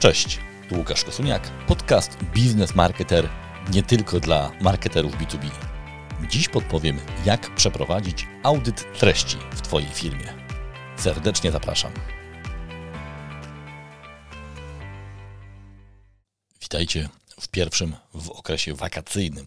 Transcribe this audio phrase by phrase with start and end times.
[0.00, 3.28] Cześć, tu Łukasz Kosuniak, podcast Biznes Marketer
[3.72, 5.50] nie tylko dla marketerów B2B.
[6.30, 10.34] Dziś podpowiem, jak przeprowadzić audyt treści w Twojej firmie.
[10.96, 11.92] Serdecznie zapraszam.
[16.62, 17.08] Witajcie
[17.40, 19.46] w pierwszym w okresie wakacyjnym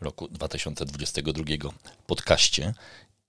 [0.00, 1.44] roku 2022
[2.06, 2.74] podcaście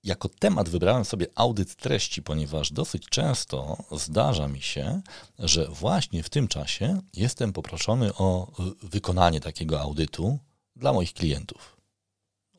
[0.04, 5.02] jako temat wybrałem sobie audyt treści, ponieważ dosyć często zdarza mi się,
[5.40, 8.52] że właśnie w tym czasie jestem poproszony o
[8.84, 10.40] wykonanie takiego audytu
[10.76, 11.78] dla moich klientów.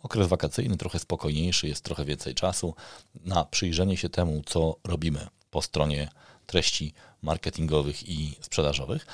[0.02, 2.74] Okres wakacyjny trochę spokojniejszy, jest trochę więcej czasu
[3.14, 6.08] na przyjrzenie się temu, co robimy po stronie
[6.46, 9.06] treści marketingowych i sprzedażowych.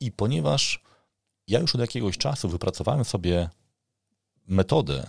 [0.00, 0.82] I ponieważ
[1.48, 3.50] ja już od jakiegoś czasu wypracowałem sobie
[4.46, 5.06] metodę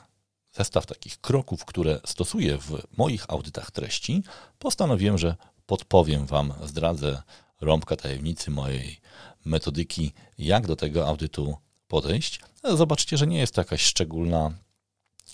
[0.57, 4.23] zestaw takich kroków, które stosuję w moich audytach treści,
[4.59, 5.35] postanowiłem, że
[5.65, 7.21] podpowiem Wam, zdradzę
[7.61, 8.99] rąbka tajemnicy mojej
[9.45, 12.39] metodyki, jak do tego audytu podejść.
[12.63, 14.51] Zobaczcie, że nie jest to jakaś szczególna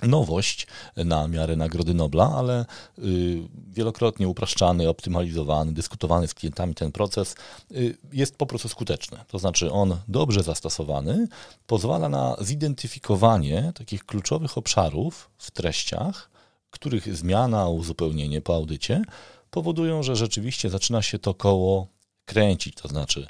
[0.01, 2.65] nowość na miarę Nagrody Nobla, ale
[2.99, 7.35] y, wielokrotnie upraszczany, optymalizowany, dyskutowany z klientami ten proces
[7.71, 9.17] y, jest po prostu skuteczny.
[9.27, 11.27] To znaczy on dobrze zastosowany
[11.67, 16.29] pozwala na zidentyfikowanie takich kluczowych obszarów w treściach,
[16.69, 19.01] których zmiana, uzupełnienie po audycie
[19.49, 21.87] powodują, że rzeczywiście zaczyna się to koło
[22.25, 23.27] kręcić, to znaczy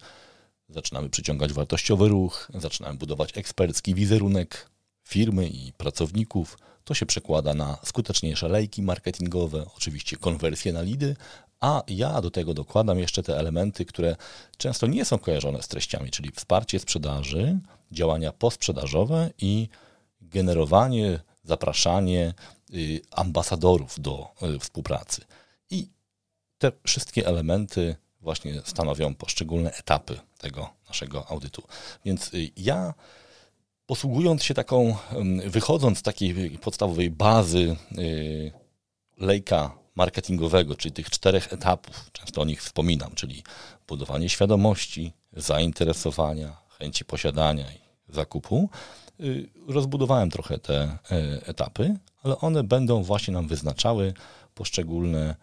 [0.69, 4.72] zaczynamy przyciągać wartościowy ruch, zaczynamy budować ekspercki wizerunek
[5.03, 6.57] firmy i pracowników.
[6.83, 11.15] To się przekłada na skuteczniejsze lejki marketingowe, oczywiście konwersje na lidy,
[11.59, 14.15] a ja do tego dokładam jeszcze te elementy, które
[14.57, 17.59] często nie są kojarzone z treściami, czyli wsparcie sprzedaży,
[17.91, 19.69] działania posprzedażowe i
[20.21, 22.33] generowanie, zapraszanie
[22.73, 25.21] y, ambasadorów do y, współpracy.
[25.69, 25.89] I
[26.57, 31.63] te wszystkie elementy właśnie stanowią poszczególne etapy tego naszego audytu.
[32.05, 32.93] Więc y, ja
[33.85, 34.95] posługując się taką,
[35.45, 38.51] wychodząc z takiej podstawowej bazy y,
[39.17, 43.43] lejka marketingowego, czyli tych czterech etapów, często o nich wspominam, czyli
[43.87, 48.69] budowanie świadomości, zainteresowania, chęci posiadania i zakupu,
[49.19, 50.97] y, rozbudowałem trochę te e,
[51.45, 54.13] etapy, ale one będą właśnie nam wyznaczały
[54.55, 55.35] poszczególne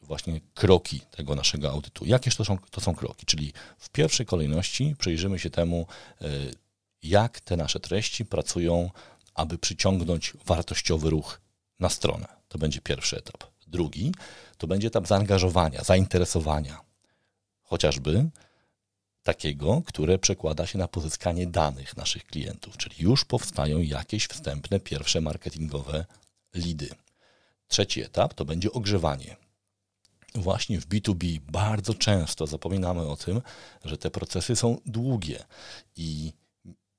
[0.00, 2.06] właśnie kroki tego naszego audytu.
[2.06, 3.26] Jakież to są, to są kroki?
[3.26, 5.86] Czyli w pierwszej kolejności przyjrzymy się temu,
[6.20, 6.26] e,
[7.04, 8.90] jak te nasze treści pracują,
[9.34, 11.40] aby przyciągnąć wartościowy ruch
[11.80, 12.26] na stronę.
[12.48, 13.44] To będzie pierwszy etap.
[13.66, 14.14] Drugi
[14.58, 16.80] to będzie etap zaangażowania, zainteresowania,
[17.62, 18.30] chociażby
[19.22, 25.20] takiego, które przekłada się na pozyskanie danych naszych klientów, czyli już powstają jakieś wstępne, pierwsze
[25.20, 26.06] marketingowe
[26.54, 26.88] lidy.
[27.68, 29.36] Trzeci etap to będzie ogrzewanie.
[30.34, 33.42] Właśnie w B2B bardzo często zapominamy o tym,
[33.84, 35.44] że te procesy są długie
[35.96, 36.32] i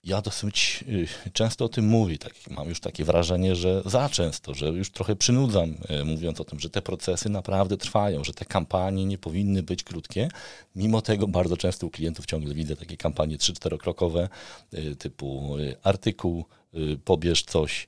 [0.05, 2.17] ja dosyć y, często o tym mówię.
[2.17, 6.45] Tak, mam już takie wrażenie, że za często, że już trochę przynudzam, y, mówiąc o
[6.45, 10.29] tym, że te procesy naprawdę trwają, że te kampanie nie powinny być krótkie.
[10.75, 14.29] Mimo tego bardzo często u klientów ciągle widzę takie kampanie 3-4-krokowe,
[14.73, 16.45] y, typu artykuł,
[17.05, 17.87] pobierz coś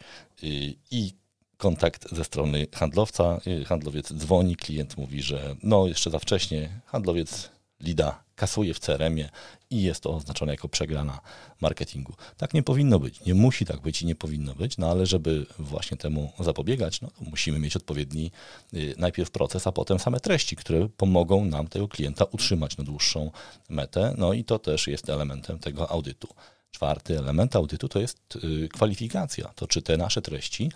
[0.92, 1.14] i
[1.58, 3.40] kontakt ze strony handlowca.
[3.66, 7.50] Handlowiec dzwoni, klient mówi, że no jeszcze za wcześnie, handlowiec
[7.82, 9.30] lida kasuje w CRM-ie
[9.70, 11.20] i jest to oznaczone jako przegrana
[11.62, 12.14] marketingu.
[12.38, 15.46] Tak nie powinno być, nie musi tak być i nie powinno być, no ale żeby
[15.60, 18.32] właśnie temu zapobiegać, no, musimy mieć odpowiedni
[18.74, 23.32] y, najpierw proces, a potem same treści, które pomogą nam tego klienta utrzymać na dłuższą
[23.70, 26.28] metę, no i to też jest elementem tego audytu.
[26.72, 30.72] Czwarty element audytu to jest y, kwalifikacja, to czy te nasze treści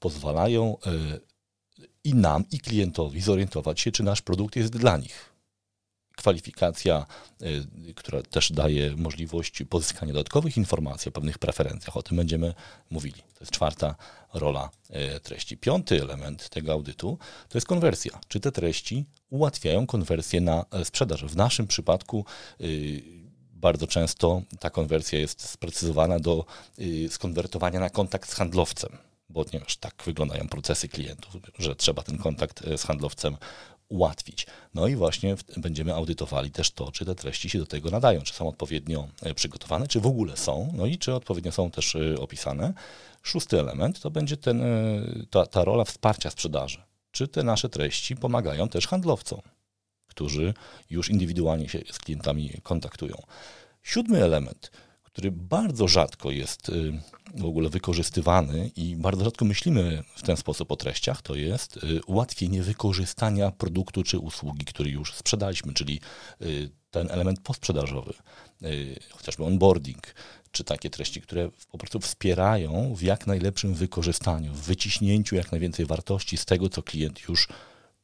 [0.00, 1.20] pozwalają y,
[2.04, 5.31] i nam, i klientowi zorientować się, czy nasz produkt jest dla nich
[6.22, 7.06] kwalifikacja,
[7.42, 11.96] y, która też daje możliwość pozyskania dodatkowych informacji o pewnych preferencjach.
[11.96, 12.54] O tym będziemy
[12.90, 13.22] mówili.
[13.34, 13.94] To jest czwarta
[14.34, 14.70] rola
[15.16, 15.56] y, treści.
[15.56, 17.18] Piąty element tego audytu
[17.48, 18.20] to jest konwersja.
[18.28, 21.24] Czy te treści ułatwiają konwersję na e, sprzedaż?
[21.24, 22.24] W naszym przypadku
[22.60, 23.02] y,
[23.52, 26.44] bardzo często ta konwersja jest sprecyzowana do
[27.08, 28.98] skonwertowania na kontakt z handlowcem
[29.32, 33.36] bo ponieważ tak wyglądają procesy klientów, że trzeba ten kontakt e, z handlowcem
[33.92, 34.46] ułatwić.
[34.74, 38.34] No i właśnie będziemy audytowali też to, czy te treści się do tego nadają, czy
[38.34, 42.20] są odpowiednio e, przygotowane, czy w ogóle są, no i czy odpowiednio są też e,
[42.20, 42.72] opisane.
[43.22, 44.62] Szósty element to będzie ten,
[45.30, 46.82] ta, ta rola wsparcia sprzedaży.
[47.10, 49.40] Czy te nasze treści pomagają też handlowcom,
[50.06, 50.54] którzy
[50.90, 53.14] już indywidualnie się z klientami kontaktują.
[53.82, 54.70] Siódmy element
[55.12, 56.92] który bardzo rzadko jest y,
[57.34, 62.00] w ogóle wykorzystywany i bardzo rzadko myślimy w ten sposób o treściach, to jest y,
[62.06, 66.00] ułatwienie wykorzystania produktu czy usługi, który już sprzedaliśmy, czyli
[66.42, 68.14] y, ten element postsprzedażowy,
[69.10, 70.14] chociażby onboarding,
[70.50, 75.86] czy takie treści, które po prostu wspierają w jak najlepszym wykorzystaniu, w wyciśnięciu jak najwięcej
[75.86, 77.48] wartości z tego, co klient już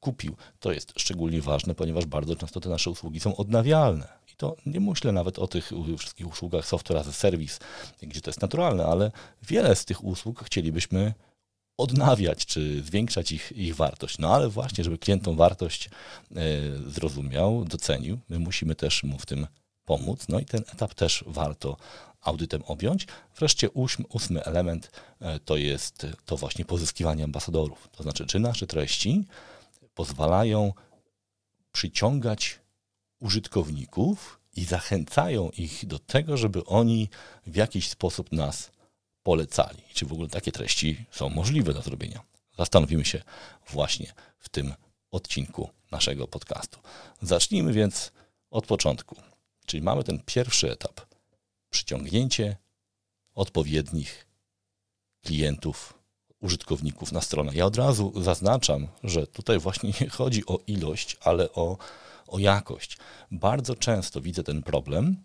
[0.01, 0.37] kupił.
[0.61, 4.09] To jest szczególnie ważne, ponieważ bardzo często te nasze usługi są odnawialne.
[4.39, 7.59] To nie myślę nawet o tych wszystkich usługach software as a service,
[8.03, 9.11] gdzie to jest naturalne, ale
[9.43, 11.15] wiele z tych usług chcielibyśmy
[11.79, 14.19] odnawiać, czy zwiększać ich, ich wartość.
[14.19, 15.91] No ale właśnie, żeby klient tą wartość e,
[16.87, 19.47] zrozumiał, docenił, my musimy też mu w tym
[19.85, 20.29] pomóc.
[20.29, 21.77] No i ten etap też warto
[22.21, 23.07] audytem objąć.
[23.37, 24.91] Wreszcie ósmy, ósmy element
[25.21, 27.89] e, to jest to właśnie pozyskiwanie ambasadorów.
[27.93, 29.25] To znaczy, czy nasze treści
[29.95, 30.73] pozwalają
[31.73, 32.61] przyciągać
[33.21, 37.09] użytkowników i zachęcają ich do tego, żeby oni
[37.47, 38.71] w jakiś sposób nas
[39.23, 39.83] polecali.
[39.95, 42.21] Czy w ogóle takie treści są możliwe do zrobienia?
[42.59, 43.23] Zastanowimy się
[43.71, 44.75] właśnie w tym
[45.11, 46.79] odcinku naszego podcastu.
[47.23, 48.13] Zacznijmy więc
[48.51, 49.17] od początku.
[49.67, 51.01] Czyli mamy ten pierwszy etap
[51.71, 52.57] przyciągnięcie
[53.35, 54.27] odpowiednich
[55.23, 55.95] klientów
[56.41, 57.53] użytkowników na stronę.
[57.55, 61.77] Ja od razu zaznaczam, że tutaj właśnie nie chodzi o ilość, ale o,
[62.29, 62.99] o jakość.
[63.31, 65.17] Bardzo często widzę ten problem,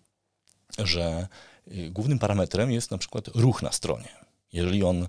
[0.80, 1.28] że
[1.68, 4.10] y, głównym parametrem jest na przykład ruch na stronie.
[4.54, 5.08] Jeżeli on y,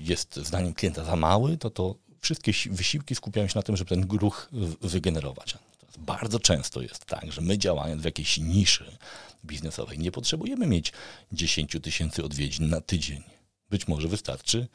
[0.00, 4.18] jest zdaniem klienta za mały, to to wszystkie wysiłki skupiają się na tym, żeby ten
[4.18, 4.50] ruch
[4.80, 5.58] wygenerować.
[5.98, 8.96] Bardzo często jest tak, że my działając w jakiejś niszy
[9.44, 10.92] biznesowej nie potrzebujemy mieć
[11.32, 13.22] 10 tysięcy odwiedzin na tydzień.
[13.70, 14.68] Być może wystarczy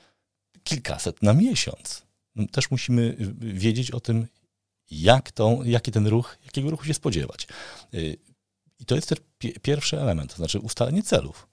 [0.64, 2.04] kilkaset na miesiąc.
[2.52, 4.28] Też musimy y, wiedzieć o tym,
[4.92, 7.48] jak to, jaki ten ruch, jakiego ruchu się spodziewać.
[7.94, 8.18] Y,
[8.80, 9.20] I to jest też
[9.62, 11.48] pierwszy element, to znaczy ustalenie celów.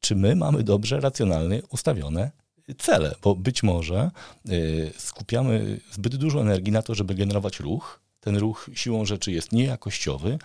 [0.00, 2.30] Czy my mamy dobrze, racjonalnie ustawione
[2.78, 3.14] cele?
[3.22, 4.10] Bo być może
[4.48, 8.00] y, skupiamy zbyt dużo energii na to, żeby generować ruch.
[8.20, 10.38] Ten ruch siłą rzeczy jest niejakościowy,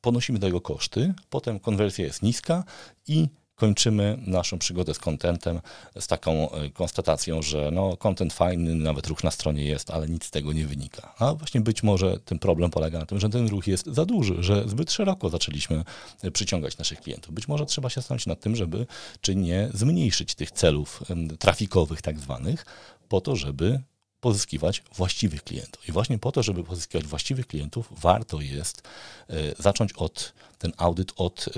[0.00, 2.64] ponosimy do jego koszty, potem konwersja jest niska
[3.08, 3.28] i
[3.62, 5.60] kończymy naszą przygodę z kontentem
[6.00, 10.24] z taką e, konstatacją, że no, content fajny, nawet ruch na stronie jest, ale nic
[10.24, 11.14] z tego nie wynika.
[11.18, 14.42] A właśnie być może ten problem polega na tym, że ten ruch jest za duży,
[14.42, 15.84] że zbyt szeroko zaczęliśmy
[16.22, 17.34] e, przyciągać naszych klientów.
[17.34, 18.86] Być może trzeba się zastanowić nad tym, żeby
[19.20, 21.02] czy nie zmniejszyć tych celów
[21.38, 22.66] trafikowych tak zwanych,
[23.08, 23.80] po to, żeby
[24.20, 25.88] pozyskiwać właściwych klientów.
[25.88, 28.82] I właśnie po to, żeby pozyskiwać właściwych klientów, warto jest
[29.28, 31.48] e, zacząć od ten audyt od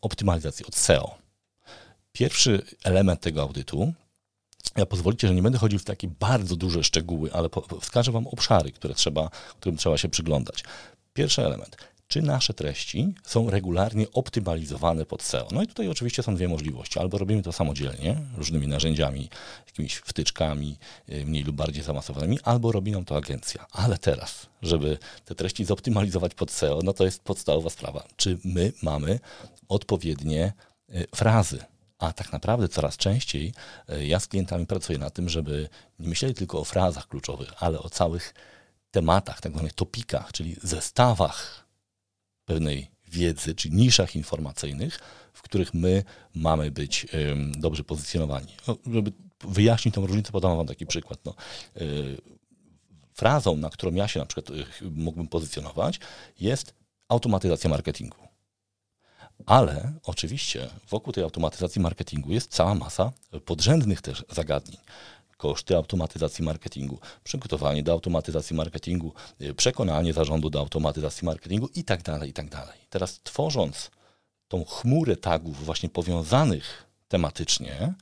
[0.00, 1.21] optymalizacji, od SEO.
[2.12, 3.92] Pierwszy element tego audytu,
[4.76, 7.48] ja pozwolicie, że nie będę chodził w takie bardzo duże szczegóły, ale
[7.80, 9.30] wskażę Wam obszary, które trzeba,
[9.60, 10.64] którym trzeba się przyglądać.
[11.14, 11.76] Pierwszy element.
[12.08, 15.48] Czy nasze treści są regularnie optymalizowane pod SEO?
[15.52, 16.98] No i tutaj oczywiście są dwie możliwości.
[16.98, 19.28] Albo robimy to samodzielnie, różnymi narzędziami,
[19.66, 20.76] jakimiś wtyczkami,
[21.08, 23.66] y, mniej lub bardziej zaawansowanymi, albo robi nam to agencja.
[23.70, 28.04] Ale teraz, żeby te treści zoptymalizować pod SEO, no to jest podstawowa sprawa.
[28.16, 29.20] Czy my mamy
[29.68, 30.52] odpowiednie
[30.94, 31.58] y, frazy,
[32.02, 33.52] a tak naprawdę coraz częściej
[33.88, 35.68] e, ja z klientami pracuję na tym, żeby
[35.98, 38.34] nie myśleli tylko o frazach kluczowych, ale o całych
[38.90, 41.66] tematach, tak zwanych topikach, czyli zestawach
[42.44, 44.98] pewnej wiedzy, czy niszach informacyjnych,
[45.32, 46.04] w których my
[46.34, 47.06] mamy być
[47.58, 48.56] dobrze pozycjonowani.
[48.66, 49.12] No, żeby
[49.44, 51.18] wyjaśnić tą różnicę, podam Wam taki przykład.
[51.24, 51.34] No,
[51.80, 52.18] y,
[53.14, 56.00] frazą, na którą ja się na przykład y, mógłbym pozycjonować,
[56.40, 56.74] jest
[57.08, 58.31] automatyzacja marketingu.
[59.46, 63.12] Ale oczywiście wokół tej automatyzacji marketingu jest cała masa
[63.44, 64.78] podrzędnych też zagadnień
[65.42, 69.12] koszty automatyzacji marketingu, przygotowanie do automatyzacji marketingu,
[69.56, 72.78] przekonanie zarządu do automatyzacji marketingu i tak dalej, i tak dalej.
[72.90, 73.90] Teraz tworząc
[74.48, 77.94] tą chmurę tagów właśnie powiązanych tematycznie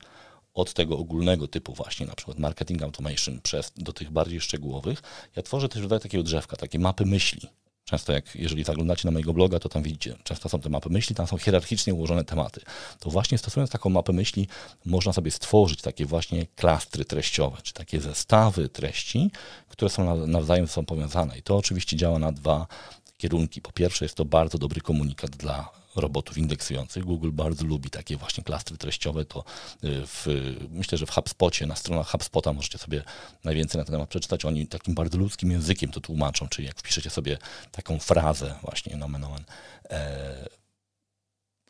[0.53, 5.01] od tego ogólnego typu właśnie na przykład marketing automation przez do tych bardziej szczegółowych,
[5.35, 7.49] ja tworzę też rodzaj takiego drzewka, takie mapy myśli,
[7.91, 11.15] Często jak, jeżeli zaglądacie na mojego bloga, to tam widzicie, często są te mapy myśli,
[11.15, 12.61] tam są hierarchicznie ułożone tematy.
[12.99, 14.47] To właśnie stosując taką mapę myśli,
[14.85, 19.31] można sobie stworzyć takie właśnie klastry treściowe, czy takie zestawy treści,
[19.69, 21.37] które są nawzajem są powiązane.
[21.37, 22.67] I to oczywiście działa na dwa
[23.17, 23.61] kierunki.
[23.61, 27.03] Po pierwsze jest to bardzo dobry komunikat dla robotów indeksujących.
[27.03, 29.25] Google bardzo lubi takie właśnie klastry treściowe.
[29.25, 29.43] To y,
[30.05, 30.27] w,
[30.69, 33.03] myślę, że w HubSpocie, na stronach HubSpota możecie sobie
[33.43, 34.45] najwięcej na ten temat przeczytać.
[34.45, 37.37] Oni takim bardzo ludzkim językiem to tłumaczą, czyli jak wpiszecie sobie
[37.71, 39.43] taką frazę właśnie nomen omen,
[39.89, 40.49] e,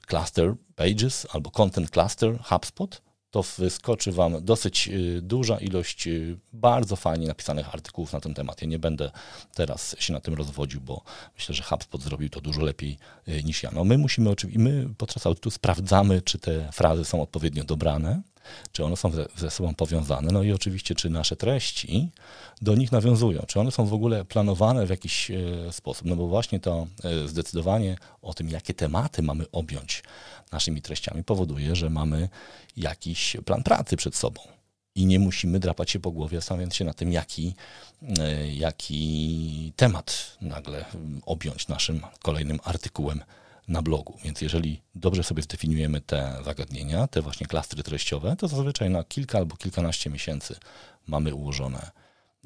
[0.08, 3.02] cluster pages albo content cluster HubSpot,
[3.32, 8.62] to wyskoczy Wam dosyć y, duża ilość y, bardzo fajnie napisanych artykułów na ten temat.
[8.62, 9.12] Ja nie będę
[9.56, 11.04] teraz się na tym rozwodził, bo
[11.36, 12.98] myślę, że HubSpot zrobił to dużo lepiej
[13.28, 13.72] y, niż ja.
[13.74, 18.22] No my musimy oczywiście, my podczas audytu sprawdzamy, czy te frazy są odpowiednio dobrane,
[18.72, 22.10] czy one są ze sobą powiązane, no i oczywiście, czy nasze treści
[22.62, 25.32] do nich nawiązują, czy one są w ogóle planowane w jakiś
[25.72, 26.88] sposób, no bo właśnie to
[27.26, 30.04] zdecydowanie o tym, jakie tematy mamy objąć
[30.52, 32.30] naszymi treściami powoduje, że mamy
[32.78, 34.42] jakiś plan pracy przed sobą.
[34.96, 37.56] I nie musimy drapać się po głowie, zastanawiając się na tym, jaki,
[38.20, 40.86] e, jaki temat nagle
[41.26, 43.24] objąć naszym kolejnym artykułem
[43.72, 44.18] na blogu.
[44.24, 49.38] Więc jeżeli dobrze sobie zdefiniujemy te zagadnienia, te właśnie klastry treściowe, to zazwyczaj na kilka
[49.38, 50.56] albo kilkanaście miesięcy
[51.08, 51.92] mamy ułożone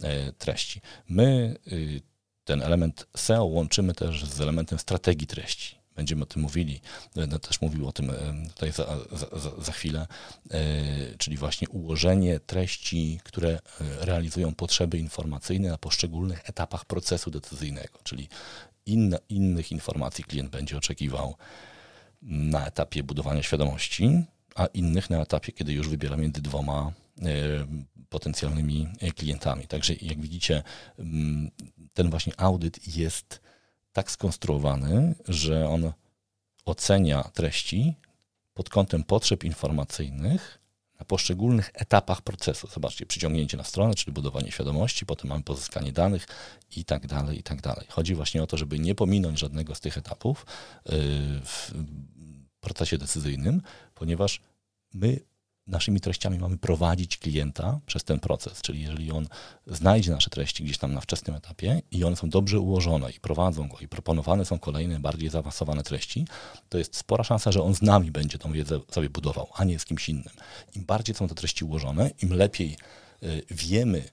[0.03, 0.81] e, treści.
[1.09, 2.01] My y,
[2.43, 6.81] ten element SEO łączymy też z elementem strategii treści będziemy o tym mówili,
[7.15, 8.13] będę też mówił o tym e,
[8.47, 10.07] tutaj za, za, za chwilę,
[10.51, 10.57] e,
[11.17, 18.29] czyli właśnie ułożenie treści, które realizują potrzeby informacyjne na poszczególnych etapach procesu decyzyjnego, czyli
[18.85, 21.35] inne, innych informacji klient będzie oczekiwał
[22.21, 24.23] na etapie budowania świadomości,
[24.55, 26.91] a innych na etapie, kiedy już wybiera między dwoma
[28.09, 29.67] potencjalnymi klientami.
[29.67, 30.63] Także jak widzicie,
[31.93, 33.41] ten właśnie audyt jest
[33.93, 35.91] tak skonstruowany, że on
[36.65, 37.95] ocenia treści
[38.53, 40.59] pod kątem potrzeb informacyjnych
[40.99, 42.67] na poszczególnych etapach procesu.
[42.67, 46.27] Zobaczcie, przyciągnięcie na stronę, czyli budowanie świadomości, potem mamy pozyskanie danych
[46.75, 47.85] i tak dalej, i tak dalej.
[47.89, 50.45] Chodzi właśnie o to, żeby nie pominąć żadnego z tych etapów
[50.85, 50.93] yy,
[51.43, 51.71] w
[52.59, 53.61] procesie decyzyjnym,
[53.93, 54.41] ponieważ
[54.93, 55.19] my
[55.67, 58.61] naszymi treściami mamy prowadzić klienta przez ten proces.
[58.61, 59.27] Czyli jeżeli on
[59.67, 63.67] znajdzie nasze treści gdzieś tam na wczesnym etapie i one są dobrze ułożone i prowadzą
[63.67, 66.27] go i proponowane są kolejne, bardziej zaawansowane treści,
[66.69, 69.79] to jest spora szansa, że on z nami będzie tą wiedzę sobie budował, a nie
[69.79, 70.33] z kimś innym.
[70.75, 72.77] Im bardziej są te treści ułożone, im lepiej
[73.23, 74.03] y, wiemy,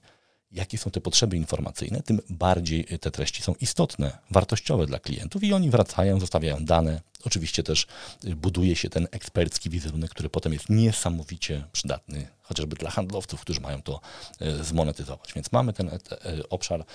[0.53, 5.53] jakie są te potrzeby informacyjne, tym bardziej te treści są istotne, wartościowe dla klientów i
[5.53, 7.01] oni wracają, zostawiają dane.
[7.25, 7.87] Oczywiście też
[8.35, 13.81] buduje się ten ekspercki wizerunek, który potem jest niesamowicie przydatny, chociażby dla handlowców, którzy mają
[13.81, 13.99] to
[14.39, 15.33] e, zmonetyzować.
[15.33, 16.85] Więc mamy ten e, e, obszar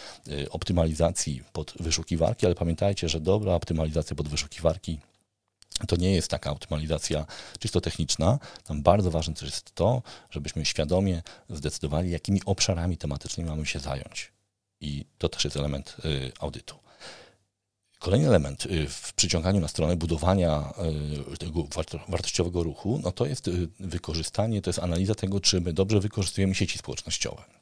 [0.50, 4.98] optymalizacji pod wyszukiwarki, ale pamiętajcie, że dobra optymalizacja pod wyszukiwarki
[5.86, 7.26] to nie jest taka optymalizacja
[7.58, 8.38] czysto techniczna.
[8.64, 14.32] Tam bardzo ważne też jest to, żebyśmy świadomie zdecydowali, jakimi obszarami tematycznymi mamy się zająć.
[14.80, 16.76] I to też jest element y, audytu.
[17.98, 20.72] Kolejny element y, w przyciąganiu na stronę budowania
[21.32, 21.64] y, tego
[22.08, 26.78] wartościowego ruchu, no to jest wykorzystanie, to jest analiza tego, czy my dobrze wykorzystujemy sieci
[26.78, 27.58] społecznościowe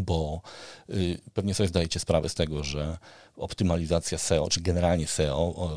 [0.00, 0.42] bo
[0.90, 2.98] y, pewnie sobie zdajecie sprawę z tego, że
[3.36, 5.68] optymalizacja SEO, czy generalnie SEO,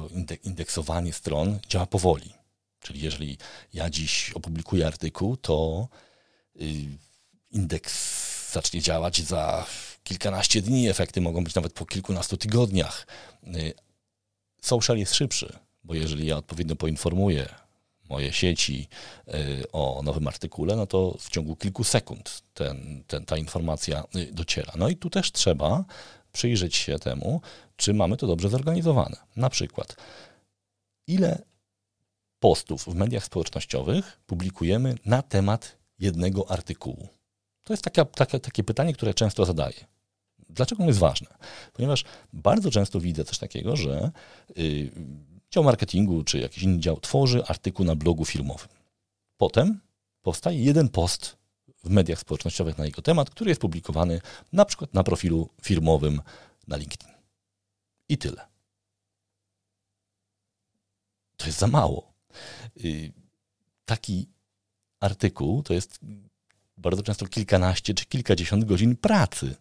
[0.43, 2.33] indeksowanie stron działa powoli.
[2.79, 3.37] Czyli jeżeli
[3.73, 5.87] ja dziś opublikuję artykuł, to
[6.61, 6.65] y,
[7.51, 9.65] indeks zacznie działać za
[10.03, 13.07] kilkanaście dni, efekty mogą być nawet po kilkunastu tygodniach.
[13.43, 13.73] Y,
[14.61, 17.64] social jest szybszy, bo jeżeli ja odpowiednio poinformuję
[18.09, 18.87] moje sieci
[19.27, 24.33] y, o nowym artykule, no to w ciągu kilku sekund ten, ten, ta informacja y,
[24.33, 24.73] dociera.
[24.77, 25.85] No i tu też trzeba
[26.31, 27.41] przyjrzeć się temu,
[27.75, 29.17] czy mamy to dobrze zorganizowane.
[29.35, 29.95] Na przykład,
[31.07, 31.41] ile
[32.39, 37.07] postów w mediach społecznościowych publikujemy na temat jednego artykułu?
[37.63, 39.85] To jest taka, taka, takie pytanie, które często zadaję.
[40.49, 41.27] Dlaczego ono jest ważne?
[41.73, 44.11] Ponieważ bardzo często widzę coś takiego, że
[44.55, 44.91] yy,
[45.51, 48.69] dział marketingu czy jakiś inny dział tworzy artykuł na blogu filmowym.
[49.37, 49.79] Potem
[50.21, 51.37] powstaje jeden post
[51.83, 54.21] w mediach społecznościowych na jego temat, który jest publikowany
[54.53, 56.21] na przykład na profilu firmowym
[56.67, 57.09] na LinkedIn.
[58.09, 58.47] I tyle.
[61.37, 62.13] To jest za mało.
[62.85, 63.13] Y,
[63.85, 64.29] taki
[64.99, 65.99] artykuł to jest
[66.77, 69.55] bardzo często kilkanaście czy kilkadziesiąt godzin pracy.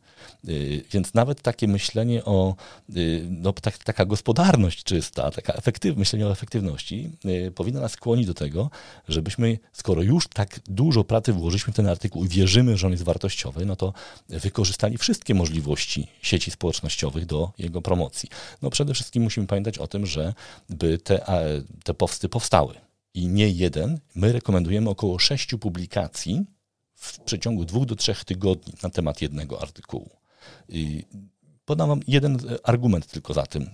[0.48, 2.54] Y, więc nawet takie myślenie o,
[2.96, 8.26] y, no, tak, taka gospodarność czysta, taka efektyw, myślenie o efektywności y, powinno nas skłonić
[8.26, 8.70] do tego,
[9.08, 13.04] żebyśmy, skoro już tak dużo pracy włożyliśmy w ten artykuł i wierzymy, że on jest
[13.04, 13.92] wartościowy, no to
[14.28, 18.28] wykorzystali wszystkie możliwości sieci społecznościowych do jego promocji.
[18.62, 20.34] No przede wszystkim musimy pamiętać o tym, że
[20.68, 21.26] by te,
[21.84, 22.74] te posty powstały.
[23.14, 24.00] I nie jeden.
[24.14, 26.44] My rekomendujemy około sześciu publikacji
[27.04, 30.10] w przeciągu dwóch do trzech tygodni na temat jednego artykułu.
[31.64, 33.70] Podam Wam jeden argument tylko za tym,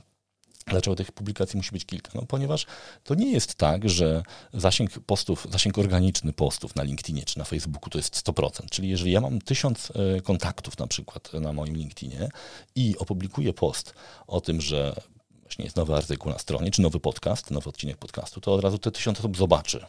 [0.67, 2.11] Dlaczego tych publikacji musi być kilka?
[2.15, 2.67] No, ponieważ
[3.05, 4.23] to nie jest tak, że
[4.53, 8.67] zasięg postów, zasięg organiczny postów na LinkedInie czy na Facebooku to jest 100%.
[8.71, 12.29] Czyli jeżeli ja mam tysiąc e, kontaktów na przykład na moim LinkedInie
[12.75, 13.95] i opublikuję post
[14.27, 14.95] o tym, że
[15.43, 18.79] właśnie jest nowy artykuł na stronie, czy nowy podcast, nowy odcinek podcastu, to od razu
[18.79, 19.87] te tysiąc osób zobaczy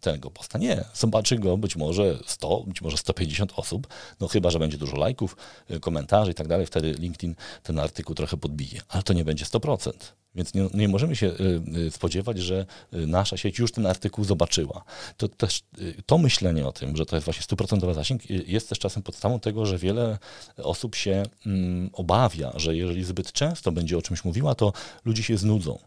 [0.00, 0.58] tego posta.
[0.58, 3.86] Nie, zobaczy go być może 100, być może 150 osób,
[4.20, 5.36] no chyba, że będzie dużo lajków,
[5.80, 9.92] komentarzy i tak dalej, wtedy LinkedIn ten artykuł trochę podbije, ale to nie będzie 100%.
[10.34, 14.24] Więc nie, nie, możemy się y, y, spodziewać, że y, nasza sieć już ten artykuł
[14.24, 14.84] zobaczyła.
[15.16, 15.62] To, też,
[16.06, 19.66] to myślenie o tym, że to jest właśnie stuprocentowy zasięg, jest też czasem podstawą tego,
[19.66, 20.18] że wiele
[20.56, 24.72] osób się mm, obawia, że jeżeli zbyt często będzie o czymś mówiła, to
[25.04, 25.78] ludzie się znudzą.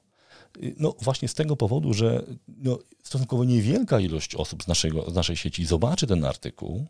[0.78, 5.36] No właśnie z tego powodu, że no, stosunkowo niewielka ilość osób z, naszego, z naszej
[5.38, 6.86] sieci zobaczy ten artykuł,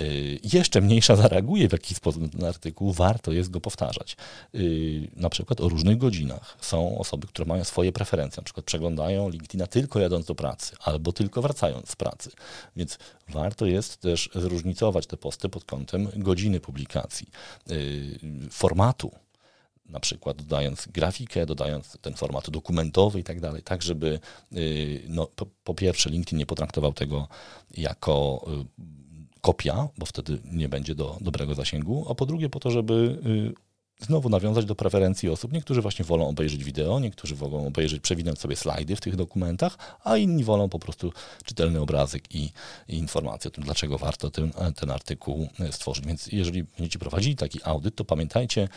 [0.00, 4.16] yy, jeszcze mniejsza zareaguje w jakiś sposób na ten artykuł, warto jest go powtarzać.
[4.52, 6.56] Yy, na przykład o różnych godzinach.
[6.60, 11.12] Są osoby, które mają swoje preferencje, na przykład przeglądają LinkedIna tylko jadąc do pracy, albo
[11.12, 12.30] tylko wracając z pracy.
[12.76, 17.26] Więc warto jest też zróżnicować te posty pod kątem godziny publikacji,
[18.50, 19.10] formatu
[19.90, 24.20] na przykład dodając grafikę, dodając ten format dokumentowy i tak dalej, tak żeby
[24.52, 27.28] y, no, po, po, pierwsze LinkedIn nie potraktował tego
[27.76, 28.46] jako
[28.78, 33.18] y, kopia, bo wtedy nie będzie do dobrego zasięgu, a po drugie po to, żeby
[33.56, 33.69] y,
[34.00, 35.52] znowu nawiązać do preferencji osób.
[35.52, 40.16] Niektórzy właśnie wolą obejrzeć wideo, niektórzy wolą obejrzeć, przewinąć sobie slajdy w tych dokumentach, a
[40.16, 41.12] inni wolą po prostu
[41.44, 42.52] czytelny obrazek i,
[42.88, 46.06] i informacje o tym, dlaczego warto ten, ten artykuł stworzyć.
[46.06, 48.68] Więc jeżeli będziecie prowadzili taki audyt, to pamiętajcie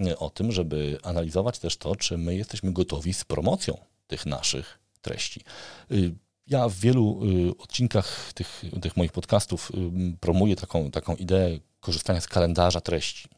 [0.00, 4.78] e, o tym, żeby analizować też to, czy my jesteśmy gotowi z promocją tych naszych
[5.00, 5.40] treści.
[5.92, 6.14] Y,
[6.46, 9.72] ja w wielu y, odcinkach tych, tych moich podcastów
[10.20, 13.28] promuję taką, taką ideę korzystania z kalendarza treści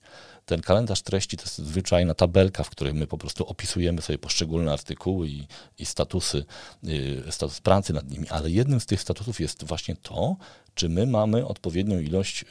[0.50, 4.72] ten kalendarz treści to jest zwyczajna tabelka, w której my po prostu opisujemy sobie poszczególne
[4.72, 5.46] artykuły i,
[5.78, 6.44] i statusy,
[6.84, 10.36] y, status pracy nad nimi, ale jednym z tych statusów jest właśnie to,
[10.74, 12.46] czy my mamy odpowiednią ilość y,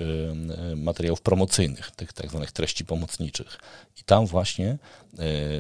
[0.72, 3.60] y, materiałów promocyjnych, tych tak zwanych treści pomocniczych.
[3.98, 4.78] I tam właśnie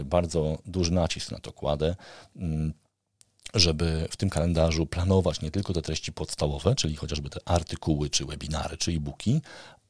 [0.05, 1.96] bardzo duży nacisk na to kładę
[2.36, 2.74] mm,
[3.53, 8.25] żeby w tym kalendarzu planować nie tylko te treści podstawowe, czyli chociażby te artykuły, czy
[8.25, 9.41] webinary, czy e-booki,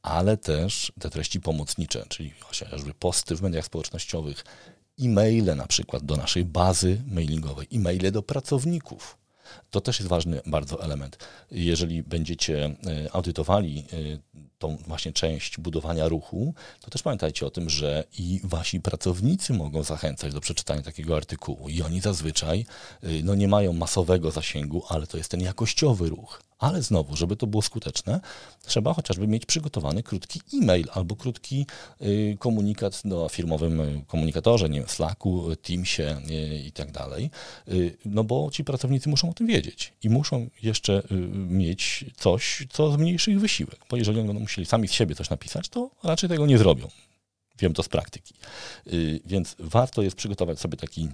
[0.01, 4.46] ale też te treści pomocnicze, czyli chociażby posty w mediach społecznościowych,
[5.01, 9.18] e-maile na przykład do naszej bazy mailingowej, e-maile do pracowników.
[9.70, 11.18] To też jest ważny bardzo element.
[11.51, 12.75] Jeżeli będziecie e,
[13.13, 18.79] audytowali e, tą właśnie część budowania ruchu, to też pamiętajcie o tym, że i wasi
[18.79, 22.65] pracownicy mogą zachęcać do przeczytania takiego artykułu i oni zazwyczaj
[23.03, 26.49] e, no, nie mają masowego zasięgu, ale to jest ten jakościowy ruch.
[26.59, 28.19] Ale znowu, żeby to było skuteczne,
[28.65, 31.65] trzeba chociażby mieć przygotowany krótki e-mail albo krótki
[32.01, 37.29] y, komunikat do firmowym y, komunikatorze, nie wiem, Slacku, Teamsie y, i tak dalej.
[38.05, 43.31] No bo ci pracownicy muszą o tym wiedzieć i muszą jeszcze mieć coś, co zmniejszy
[43.31, 46.45] ich wysiłek, bo jeżeli oni będą musieli sami z siebie coś napisać, to raczej tego
[46.45, 46.87] nie zrobią.
[47.59, 48.33] Wiem to z praktyki.
[49.25, 51.09] Więc warto jest przygotować sobie taki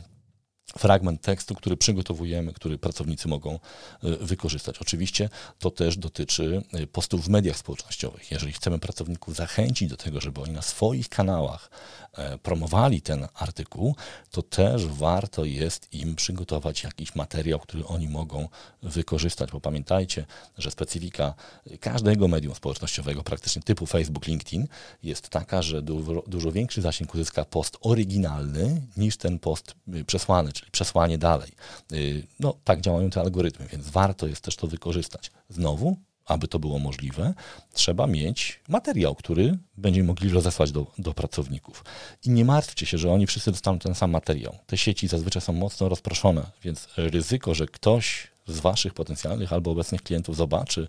[0.77, 3.59] fragment tekstu, który przygotowujemy, który pracownicy mogą e,
[4.01, 4.79] wykorzystać.
[4.79, 8.31] Oczywiście to też dotyczy e, postów w mediach społecznościowych.
[8.31, 11.69] Jeżeli chcemy pracowników zachęcić do tego, żeby oni na swoich kanałach
[12.13, 13.95] e, promowali ten artykuł,
[14.31, 18.47] to też warto jest im przygotować jakiś materiał, który oni mogą
[18.83, 20.25] wykorzystać, bo pamiętajcie,
[20.57, 21.33] że specyfika
[21.79, 24.67] każdego medium społecznościowego, praktycznie typu Facebook, LinkedIn,
[25.03, 29.75] jest taka, że dużo, dużo większy zasięg uzyska post oryginalny niż ten post
[30.07, 31.51] przesłany, czyli przesłanie dalej.
[31.91, 35.31] Y, no, tak działają te algorytmy, więc warto jest też to wykorzystać.
[35.49, 37.33] Znowu, aby to było możliwe,
[37.73, 41.85] trzeba mieć materiał, który będziemy mogli rozesłać do, do pracowników.
[42.23, 44.57] I nie martwcie się, że oni wszyscy dostaną ten sam materiał.
[44.65, 50.01] Te sieci zazwyczaj są mocno rozproszone, więc ryzyko, że ktoś z Waszych potencjalnych albo obecnych
[50.01, 50.87] klientów zobaczy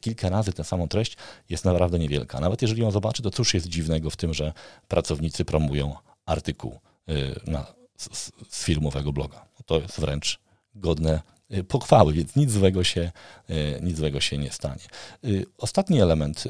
[0.00, 1.16] kilka razy tę samą treść,
[1.48, 2.40] jest naprawdę niewielka.
[2.40, 4.52] Nawet jeżeli ją zobaczy, to cóż jest dziwnego w tym, że
[4.88, 9.48] pracownicy promują artykuł y, na z, z firmowego bloga.
[9.66, 10.40] To jest wręcz
[10.74, 11.22] godne
[11.54, 13.12] y, pochwały, więc nic złego się,
[13.50, 14.84] y, nic złego się nie stanie.
[15.24, 16.44] Y, ostatni element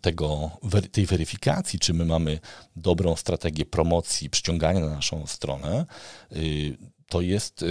[0.00, 0.50] tego,
[0.92, 2.38] tej weryfikacji, czy my mamy
[2.76, 5.86] dobrą strategię promocji, przyciągania na naszą stronę,
[7.08, 7.64] to jest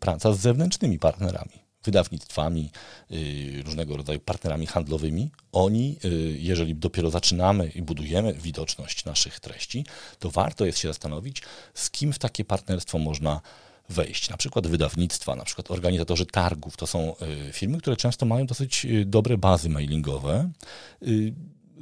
[0.00, 2.70] praca z zewnętrznymi partnerami wydawnictwami,
[3.12, 5.30] y, różnego rodzaju partnerami handlowymi.
[5.52, 9.84] Oni, y, jeżeli dopiero zaczynamy i budujemy widoczność naszych treści,
[10.18, 11.42] to warto jest się zastanowić,
[11.74, 13.40] z kim w takie partnerstwo można
[13.88, 14.30] wejść.
[14.30, 16.76] Na przykład wydawnictwa, na przykład organizatorzy targów.
[16.76, 17.14] To są
[17.48, 20.50] y, firmy, które często mają dosyć dobre bazy mailingowe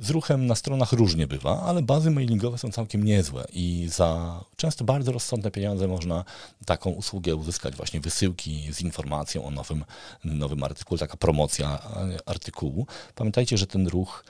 [0.01, 4.85] z ruchem na stronach różnie bywa, ale bazy mailingowe są całkiem niezłe i za często
[4.85, 6.25] bardzo rozsądne pieniądze można
[6.67, 9.85] taką usługę uzyskać, właśnie wysyłki z informacją o nowym,
[10.25, 11.79] nowym artykule, taka promocja
[12.27, 12.87] artykułu.
[13.15, 14.25] Pamiętajcie, że ten ruch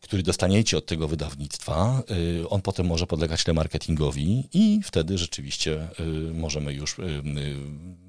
[0.00, 2.02] który dostaniecie od tego wydawnictwa,
[2.42, 7.22] y, on potem może podlegać remarketingowi i wtedy rzeczywiście y, możemy już y,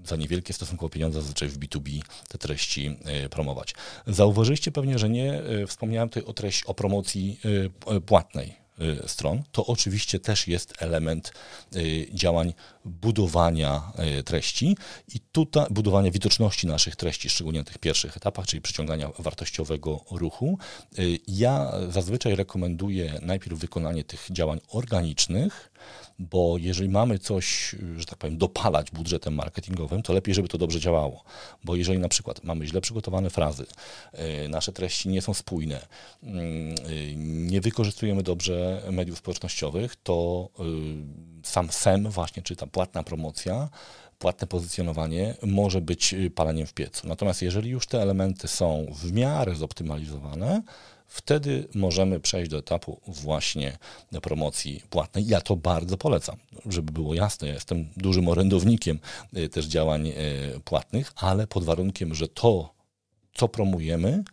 [0.06, 2.98] za niewielkie stosunkowo pieniądze zazwyczaj w B2B te treści
[3.30, 3.76] promować.
[4.08, 7.40] Zauważyliście pewnie, że nie wspomniałem tutaj o treści, o promocji
[8.06, 8.61] płatnej
[9.08, 11.34] stron, to oczywiście też jest element
[11.76, 12.54] y, działań
[12.86, 18.62] budowania y, treści i tutaj budowania widoczności naszych treści, szczególnie na tych pierwszych etapach, czyli
[18.62, 20.58] przyciągania wartościowego ruchu.
[21.28, 25.72] Ja zazwyczaj rekomenduję najpierw wykonanie tych działań organicznych,
[26.22, 30.80] bo jeżeli mamy coś, że tak powiem, dopalać budżetem marketingowym, to lepiej, żeby to dobrze
[30.80, 31.24] działało.
[31.64, 33.66] Bo jeżeli na przykład mamy źle przygotowane frazy,
[34.14, 35.82] e, nasze treści nie są spójne,
[36.24, 36.30] e,
[37.16, 40.64] nie wykorzystujemy dobrze mediów społecznościowych, to e,
[41.44, 43.70] sam SEM, właśnie, czy ta płatna promocja,
[44.20, 47.08] płatne pozycjonowanie może być paleniem w piecu.
[47.08, 50.62] Natomiast jeżeli już te elementy są w miarę zoptymalizowane,
[51.12, 53.78] wtedy możemy przejść do etapu właśnie
[54.22, 55.28] promocji płatnej.
[55.28, 57.48] Ja to bardzo polecam, żeby było jasne.
[57.48, 59.00] Ja jestem dużym orędownikiem
[59.38, 60.14] y, też działań y,
[60.66, 62.74] płatnych, ale pod warunkiem, że to,
[63.34, 64.24] co promujemy,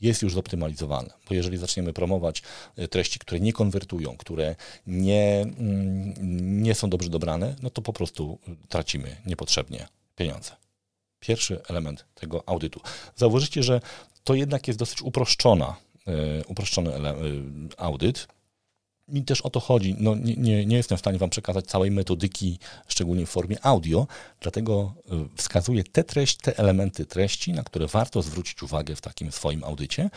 [0.00, 1.10] jest już zoptymalizowane.
[1.28, 2.42] Bo jeżeli zaczniemy promować
[2.78, 7.92] y, treści, które nie konwertują, które nie, mm, nie są dobrze dobrane, no to po
[7.92, 10.50] prostu tracimy niepotrzebnie pieniądze.
[11.20, 12.80] Pierwszy element tego audytu.
[13.16, 13.80] Zauważycie, że
[14.24, 15.76] to jednak jest dosyć uproszczona
[16.46, 17.14] uproszczony e,
[17.76, 18.28] audyt.
[19.08, 19.96] Mi też o to chodzi.
[19.98, 24.06] No, nie, nie, nie, jestem w stanie Wam przekazać całej metodyki, szczególnie w formie audio,
[24.40, 29.32] dlatego e, wskazuję te treści, te elementy treści, na które warto zwrócić uwagę w takim
[29.32, 30.10] swoim audycie.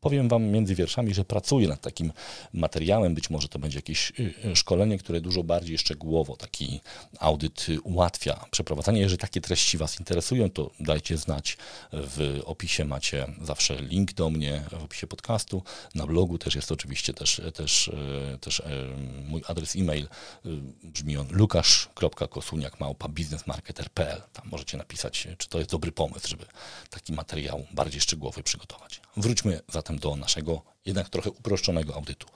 [0.00, 2.12] Powiem Wam między wierszami, że pracuję nad takim
[2.52, 3.14] materiałem.
[3.14, 4.12] Być może to będzie jakieś
[4.54, 6.80] szkolenie, które dużo bardziej szczegółowo taki
[7.20, 9.00] audyt ułatwia przeprowadzanie.
[9.00, 11.56] Jeżeli takie treści Was interesują, to dajcie znać.
[11.92, 15.62] W opisie macie zawsze link do mnie, w opisie podcastu.
[15.94, 18.64] Na blogu też jest oczywiście też, też też, e, też e,
[19.28, 20.04] mój adres e-mail.
[20.04, 20.08] E,
[20.84, 24.22] brzmi on lukasz.kosuniak.biznesmarketer.pl.
[24.32, 26.46] Tam możecie napisać, czy to jest dobry pomysł, żeby
[26.90, 29.00] taki materiał bardziej szczegółowy przygotować.
[29.16, 32.26] Wróćmy zatem do naszego jednak trochę uproszczonego audytu.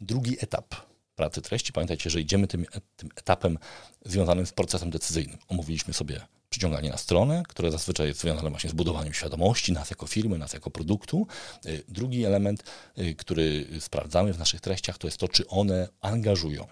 [0.00, 0.74] Drugi etap
[1.16, 1.72] pracy treści.
[1.72, 3.58] Pamiętajcie, że idziemy tym, tym etapem
[4.04, 5.38] związanym z procesem decyzyjnym.
[5.48, 10.06] Omówiliśmy sobie przyciąganie na stronę, które zazwyczaj jest związane właśnie z budowaniem świadomości nas jako
[10.06, 11.26] firmy, nas jako produktu.
[11.66, 12.64] Y, drugi element,
[12.98, 16.66] y, który sprawdzamy w naszych treściach, to jest to, czy one angażują.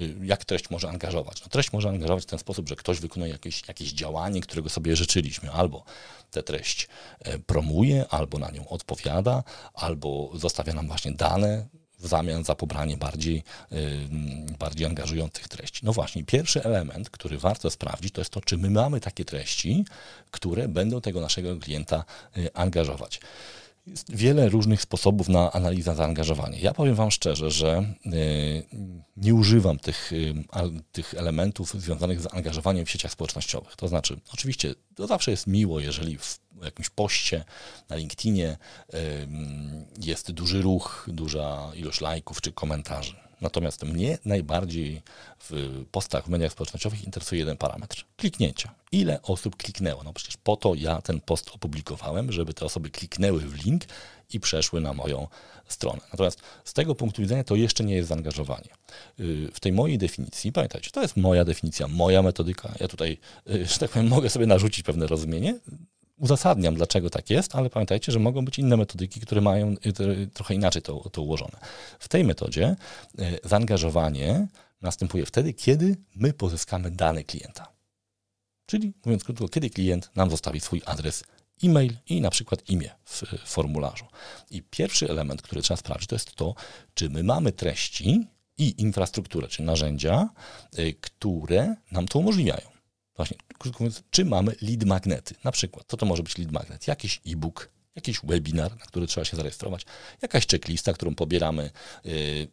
[0.00, 1.42] Y, jak treść może angażować?
[1.42, 4.96] No, treść może angażować w ten sposób, że ktoś wykonuje jakieś, jakieś działanie, którego sobie
[4.96, 5.84] życzyliśmy, albo
[6.30, 6.88] tę treść
[7.20, 11.66] e, promuje, albo na nią odpowiada, albo zostawia nam właśnie dane,
[12.04, 13.42] w zamian za pobranie bardziej,
[14.58, 15.80] bardziej angażujących treści.
[15.82, 19.84] No właśnie, pierwszy element, który warto sprawdzić, to jest to, czy my mamy takie treści,
[20.30, 22.04] które będą tego naszego klienta
[22.36, 23.20] y, angażować.
[23.86, 26.58] Jest wiele różnych sposobów na analizę zaangażowania.
[26.58, 28.64] Ja powiem Wam szczerze, że y,
[29.16, 30.34] nie używam tych, y,
[30.92, 33.76] tych elementów związanych z zaangażowaniem w sieciach społecznościowych.
[33.76, 37.44] To znaczy, oczywiście, to zawsze jest miło, jeżeli w jakimś poście
[37.88, 38.56] na LinkedInie
[40.00, 43.23] jest duży ruch, duża ilość lajków czy komentarzy.
[43.40, 45.02] Natomiast mnie najbardziej
[45.40, 48.74] w postach w mediach społecznościowych interesuje jeden parametr kliknięcia.
[48.92, 50.02] Ile osób kliknęło?
[50.04, 53.84] No przecież po to ja ten post opublikowałem, żeby te osoby kliknęły w link
[54.32, 55.28] i przeszły na moją
[55.68, 56.00] stronę.
[56.12, 58.68] Natomiast z tego punktu widzenia to jeszcze nie jest zaangażowanie.
[59.20, 62.74] Y, w tej mojej definicji, pamiętajcie, to jest moja definicja, moja metodyka.
[62.80, 63.18] Ja tutaj,
[63.50, 65.58] y, że tak powiem, mogę sobie narzucić pewne rozumienie
[66.16, 70.54] uzasadniam, dlaczego tak jest, ale pamiętajcie, że mogą być inne metodyki, które mają y, trochę
[70.54, 71.58] inaczej to, to ułożone.
[71.98, 72.76] W tej metodzie
[73.18, 74.46] y, zaangażowanie
[74.82, 77.72] następuje wtedy, kiedy my pozyskamy dane klienta.
[78.66, 81.24] Czyli mówiąc krótko, kiedy klient nam zostawi swój adres
[81.64, 84.04] e-mail i na przykład imię w formularzu.
[84.50, 86.54] I pierwszy element, który trzeba sprawdzić, to jest to,
[86.94, 88.26] czy my mamy treści
[88.58, 90.28] i infrastrukturę, czy narzędzia,
[90.78, 92.74] y, które nam to umożliwiają.
[93.16, 95.34] Właśnie, krótko mówiąc, czy mamy lead magnety?
[95.44, 96.88] Na przykład, co to może być lead magnet?
[96.88, 99.86] Jakiś e-book, jakiś webinar, na który trzeba się zarejestrować,
[100.22, 101.70] jakaś checklista, którą pobieramy,
[102.04, 102.48] yy,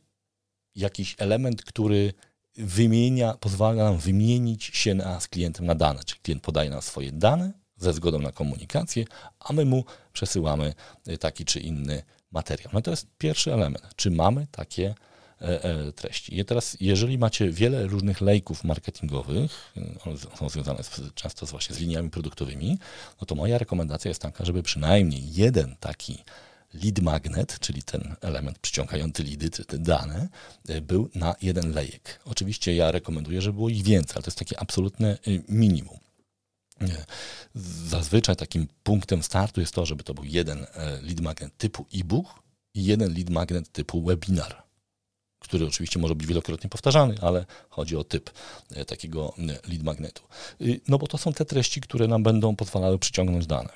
[0.75, 2.13] jakiś element, który
[2.57, 6.03] wymienia, pozwala nam wymienić się na, z klientem na dane.
[6.03, 9.05] Czyli klient podaje nam swoje dane ze zgodą na komunikację,
[9.39, 10.73] a my mu przesyłamy
[11.07, 12.69] y, taki czy inny materiał.
[12.73, 13.95] No to jest pierwszy element.
[13.95, 14.95] Czy mamy takie
[15.95, 16.39] treści.
[16.39, 19.73] I teraz, jeżeli macie wiele różnych lejków marketingowych,
[20.05, 22.77] one są związane z, często właśnie z liniami produktowymi,
[23.21, 26.23] no to moja rekomendacja jest taka, żeby przynajmniej jeden taki
[26.73, 30.29] lead magnet, czyli ten element przyciągający lidy, te dane,
[30.67, 32.19] e, był na jeden lejek.
[32.25, 35.17] Oczywiście ja rekomenduję, żeby było ich więcej, ale to jest takie absolutne
[35.49, 35.97] minimum.
[37.85, 40.65] Zazwyczaj takim punktem startu jest to, żeby to był jeden
[41.01, 42.41] lead magnet typu e-book,
[42.73, 44.63] i jeden lead magnet typu webinar,
[45.41, 48.29] który oczywiście może być wielokrotnie powtarzany, ale chodzi o typ
[48.71, 49.33] e, takiego
[49.67, 50.23] lead magnetu.
[50.61, 53.69] Y, no bo to są te treści, które nam będą pozwalały przyciągnąć dane.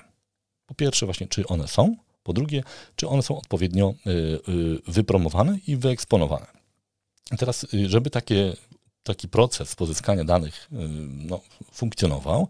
[0.66, 2.62] Po pierwsze właśnie, czy one są, po drugie,
[2.96, 6.46] czy one są odpowiednio y, y, wypromowane i wyeksponowane.
[7.38, 8.56] Teraz, żeby takie,
[9.02, 10.68] taki proces pozyskania danych
[11.08, 11.40] no,
[11.72, 12.48] funkcjonował,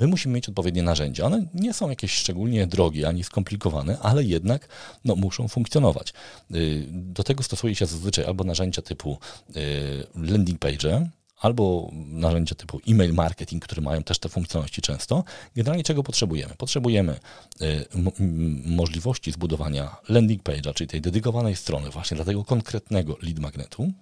[0.00, 1.24] My musimy mieć odpowiednie narzędzia.
[1.24, 4.68] One nie są jakieś szczególnie drogie ani skomplikowane, ale jednak
[5.04, 6.12] no, muszą funkcjonować.
[6.54, 9.18] Y, do tego stosuje się zazwyczaj albo narzędzia typu
[9.56, 11.08] y, landing page,
[11.40, 15.24] albo narzędzia typu e-mail marketing, które mają też te funkcjonalności często.
[15.56, 16.54] Generalnie czego potrzebujemy?
[16.58, 17.20] Potrzebujemy
[17.62, 17.86] y,
[18.64, 23.92] możliwości zbudowania landing page'a, czyli tej dedykowanej strony właśnie dla tego konkretnego lead magnetu,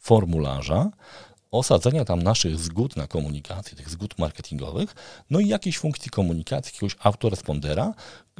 [0.00, 0.90] formularza,
[1.52, 4.94] osadzenia tam naszych zgód na komunikację, tych zgód marketingowych,
[5.30, 7.94] no i jakiejś funkcji komunikacji, jakiegoś autorespondera,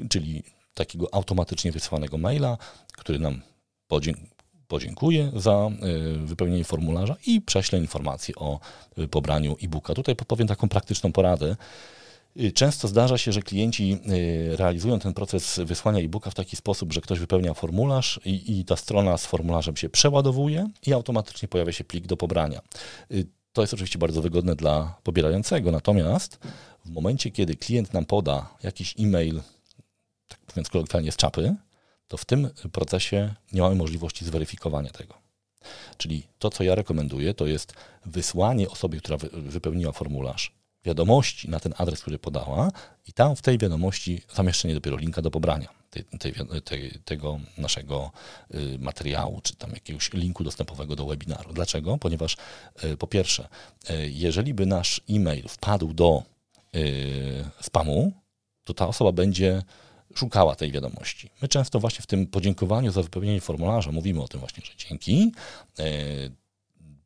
[0.08, 0.42] czyli
[0.74, 2.58] takiego automatycznie wysłanego maila,
[2.92, 3.42] który nam
[4.68, 5.70] podziękuję za
[6.14, 8.60] y, wypełnienie formularza i prześlę informację o
[8.98, 9.94] y, pobraniu e-booka.
[9.94, 11.56] Tutaj powiem taką praktyczną poradę.
[12.40, 13.98] Y, często zdarza się, że klienci
[14.52, 18.64] y, realizują ten proces wysłania e-booka w taki sposób, że ktoś wypełnia formularz i, i
[18.64, 22.60] ta strona z formularzem się przeładowuje i automatycznie pojawia się plik do pobrania.
[23.10, 26.38] Y, to jest oczywiście bardzo wygodne dla pobierającego, natomiast
[26.84, 29.40] w momencie, kiedy klient nam poda jakiś e-mail,
[30.28, 31.54] tak mówiąc kolokwialnie z czapy,
[32.08, 35.14] to w tym procesie nie mamy możliwości zweryfikowania tego.
[35.96, 37.74] Czyli to, co ja rekomenduję, to jest
[38.06, 40.52] wysłanie osobie, która wypełniła formularz,
[40.84, 42.70] wiadomości na ten adres, który podała
[43.08, 48.10] i tam w tej wiadomości zamieszczenie dopiero linka do pobrania tej, tej, tej, tego naszego
[48.54, 51.52] y, materiału, czy tam jakiegoś linku dostępowego do webinaru.
[51.52, 51.98] Dlaczego?
[51.98, 52.36] Ponieważ
[52.84, 53.48] y, po pierwsze,
[53.90, 56.22] y, jeżeli by nasz e-mail wpadł do
[57.60, 58.12] spamu,
[58.64, 59.62] to ta osoba będzie
[60.14, 61.30] szukała tej wiadomości.
[61.42, 65.32] My często właśnie w tym podziękowaniu za wypełnienie formularza mówimy o tym właśnie, że dzięki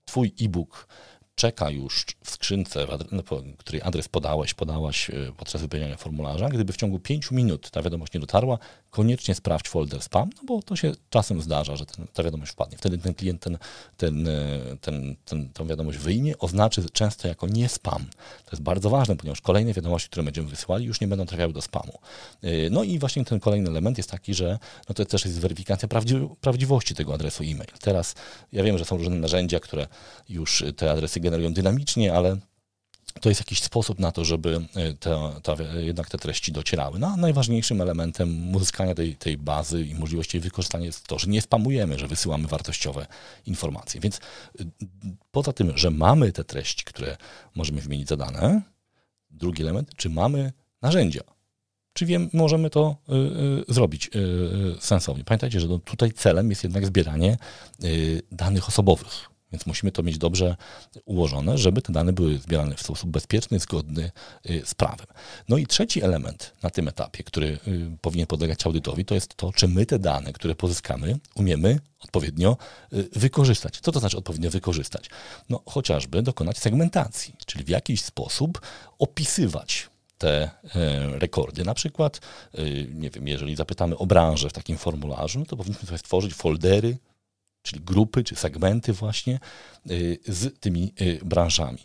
[0.05, 0.89] Twój e-book
[1.37, 3.23] czeka już w skrzynce, no,
[3.59, 6.49] której adres podałeś, podałaś e, podczas wypełniania formularza.
[6.49, 8.59] Gdyby w ciągu 5 minut ta wiadomość nie dotarła,
[8.91, 12.79] koniecznie sprawdź folder spam, no bo to się czasem zdarza, że ten, ta wiadomość wpadnie.
[12.79, 13.59] Wtedy ten klient ten,
[13.97, 14.33] ten, e,
[14.81, 18.05] ten, ten, tą wiadomość wyjmie, oznaczy często jako nie spam.
[18.45, 21.63] To jest bardzo ważne, ponieważ kolejne wiadomości, które będziemy wysyłali, już nie będą trafiały do
[21.63, 21.99] spamu.
[22.43, 25.89] E, no i właśnie ten kolejny element jest taki, że no to też jest weryfikacja
[25.89, 27.71] prawdzi prawdziwości tego adresu e-mail.
[27.81, 28.15] Teraz
[28.53, 29.87] ja wiem, że są różne narzędzia, które
[30.29, 32.37] już te adresy generują dynamicznie, ale
[33.21, 36.99] to jest jakiś sposób na to, żeby e, te, te, jednak te treści docierały.
[36.99, 41.27] No, a najważniejszym elementem uzyskania tej, tej bazy i możliwości jej wykorzystania jest to, że
[41.27, 43.07] nie spamujemy, że wysyłamy wartościowe
[43.47, 44.01] informacje.
[44.01, 44.65] Więc e,
[45.31, 47.17] poza tym, że mamy te treści, które
[47.55, 48.63] możemy wymienić za dane,
[49.31, 51.21] drugi element, czy mamy narzędzia,
[51.93, 53.13] czy wiem, możemy to y,
[53.71, 55.25] y, zrobić y, sensownie.
[55.25, 57.37] Pamiętajcie, że no, tutaj celem jest jednak zbieranie
[58.33, 60.57] danych osobowych więc musimy to mieć dobrze
[61.05, 64.11] ułożone, żeby te dane były zbierane w sposób bezpieczny, zgodny
[64.51, 65.07] y, z prawem.
[65.49, 67.59] No i trzeci element na tym etapie, który y,
[68.01, 72.57] powinien podlegać audytowi, to jest to, czy my te dane, które pozyskamy, umiemy odpowiednio
[72.93, 73.81] y, wykorzystać.
[73.81, 75.11] Co to znaczy odpowiednio wykorzystać?
[75.49, 78.61] No chociażby dokonać segmentacji, czyli w jakiś sposób
[78.99, 80.51] opisywać te
[81.19, 81.65] rekordy.
[81.65, 82.21] Na przykład,
[82.95, 86.97] nie wiem, jeżeli zapytamy o branżę w takim formularzu, no to powinniśmy sobie stworzyć foldery
[87.67, 89.41] czyli grupy czy segmenty właśnie
[89.91, 91.79] y, z tymi y, branżami.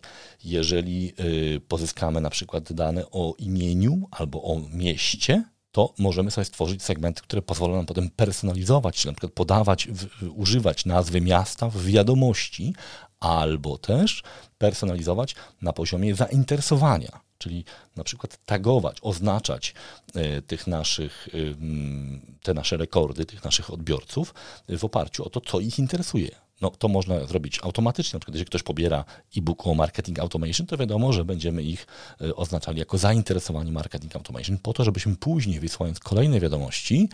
[0.44, 1.14] Jeżeli
[1.56, 7.22] y, pozyskamy na przykład dane o imieniu albo o mieście, to możemy sobie stworzyć segmenty,
[7.22, 9.88] które pozwolą nam potem personalizować, czy na przykład podawać,
[10.36, 12.74] używać nazwy miasta w wiadomości,
[13.20, 14.24] albo też
[14.58, 19.74] personalizować na poziomie zainteresowania czyli na przykład tagować, oznaczać
[20.16, 21.30] e, tych naszych,
[22.44, 24.34] te nasze rekordy, tych naszych odbiorców
[24.70, 26.32] w oparciu o to, co ich interesuje.
[26.62, 28.18] No, to można zrobić automatycznie.
[28.18, 29.06] Na przykład, jeżeli ktoś pobiera
[29.38, 31.88] e-book o marketing automation, to wiadomo, że będziemy ich
[32.22, 37.10] e, oznaczali jako zainteresowani marketing automation, po to, żebyśmy później, wysyłając kolejne wiadomości,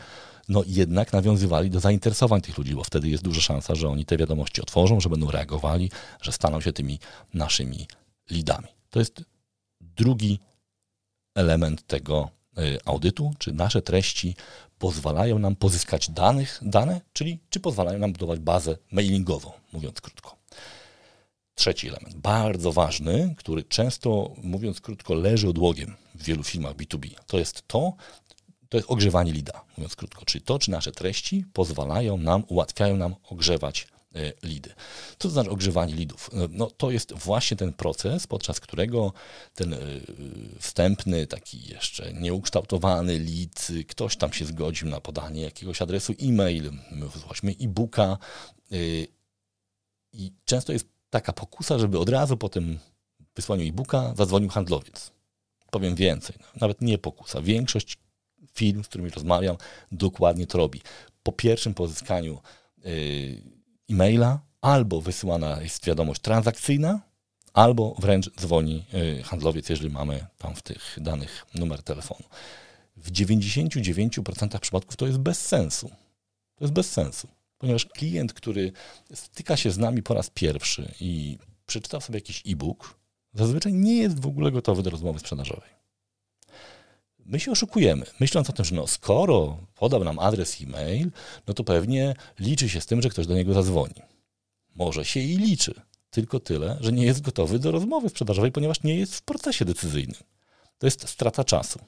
[0.50, 4.18] no jednak nawiązywali do zainteresowań tych ludzi, bo wtedy jest duża szansa, że oni te
[4.18, 7.00] wiadomości otworzą, że będą reagowali, że staną się tymi
[7.34, 7.88] naszymi
[8.32, 8.68] lidami.
[8.90, 9.24] To jest
[9.98, 10.40] drugi
[11.36, 14.36] element tego y, audytu, czy nasze treści
[14.80, 20.38] pozwalają nam pozyskać danych, dane, czyli czy pozwalają nam budować bazę mailingową, mówiąc krótko.
[21.56, 27.40] Trzeci element, bardzo ważny, który często, mówiąc krótko, leży odłogiem w wielu firmach B2B, to
[27.40, 27.94] jest to,
[28.70, 33.16] to jest ogrzewanie lida, mówiąc krótko, czyli to, czy nasze treści pozwalają nam, ułatwiają nam
[33.30, 33.88] ogrzewać
[34.44, 34.70] lidy.
[35.10, 36.30] Co to znaczy ogrzewanie lidów?
[36.50, 39.14] No, to jest właśnie ten proces, podczas którego
[39.54, 39.76] ten
[40.60, 47.10] wstępny, taki jeszcze nieukształtowany lead, ktoś tam się zgodził na podanie jakiegoś adresu e-mail, my
[47.10, 48.18] wysłaliśmy e-booka
[50.14, 52.80] i często jest taka pokusa, żeby od razu po tym
[53.36, 55.12] wysłaniu e-booka zadzwonił handlowiec.
[55.72, 57.42] Powiem więcej, no, nawet nie pokusa.
[57.42, 57.98] Większość
[58.54, 59.58] firm, z którymi rozmawiam,
[59.92, 60.82] dokładnie to robi.
[61.24, 62.42] Po pierwszym pozyskaniu
[62.78, 63.57] yy,
[63.90, 67.02] e-maila albo wysyłana jest wiadomość transakcyjna,
[67.54, 72.24] albo wręcz dzwoni yy, handlowiec, jeżeli mamy tam w tych danych numer telefonu.
[72.98, 75.90] W 99% przypadków to jest bez sensu.
[76.56, 78.72] To jest bez sensu, ponieważ klient, który
[79.14, 83.00] styka się z nami po raz pierwszy i przeczytał sobie jakiś e-book,
[83.34, 85.77] zazwyczaj nie jest w ogóle gotowy do rozmowy sprzedażowej.
[87.28, 91.12] My się oszukujemy, myśląc o tym, że no, skoro podał nam adres e-mail,
[91.48, 94.02] no to pewnie liczy się z tym, że ktoś do niego zadzwoni.
[94.76, 95.74] Może się i liczy,
[96.10, 100.22] tylko tyle, że nie jest gotowy do rozmowy sprzedażowej, ponieważ nie jest w procesie decyzyjnym.
[100.78, 101.80] To jest strata czasu.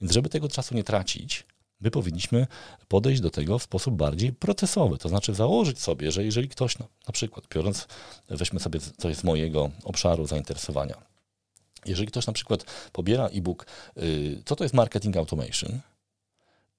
[0.00, 1.44] Więc żeby tego czasu nie tracić,
[1.80, 2.46] my powinniśmy
[2.88, 4.98] podejść do tego w sposób bardziej procesowy.
[4.98, 7.86] To znaczy założyć sobie, że jeżeli ktoś, no, na przykład biorąc,
[8.28, 11.13] weźmy sobie coś z mojego obszaru zainteresowania,
[11.86, 13.66] jeżeli ktoś na przykład pobiera e-book,
[13.96, 15.80] yy, co to jest marketing automation,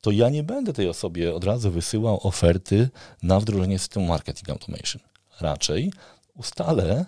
[0.01, 2.89] to ja nie będę tej osobie od razu wysyłał oferty
[3.23, 5.01] na wdrożenie systemu marketing automation.
[5.41, 5.93] Raczej
[6.33, 7.05] ustalę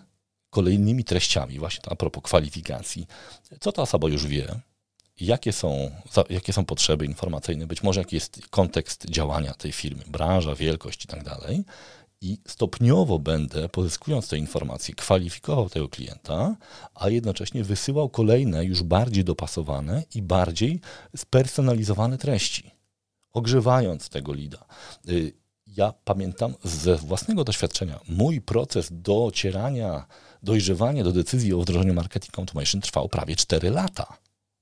[0.49, 3.07] kolejnymi treściami, właśnie a propos kwalifikacji,
[3.59, 4.59] co ta osoba już wie,
[5.19, 5.91] jakie są,
[6.29, 11.07] jakie są potrzeby informacyjne, być może jaki jest kontekst działania tej firmy, branża, wielkość i
[11.07, 11.63] tak dalej.
[12.21, 16.55] I stopniowo będę, pozyskując te informacje, kwalifikował tego klienta,
[16.95, 20.81] a jednocześnie wysyłał kolejne, już bardziej dopasowane i bardziej
[21.15, 22.71] spersonalizowane treści,
[23.33, 24.65] ogrzewając tego lida.
[25.09, 25.33] Y,
[25.67, 30.05] ja pamiętam ze własnego doświadczenia, mój proces docierania,
[30.43, 34.17] dojrzewania do decyzji o wdrożeniu marketing automation trwał prawie 4 lata.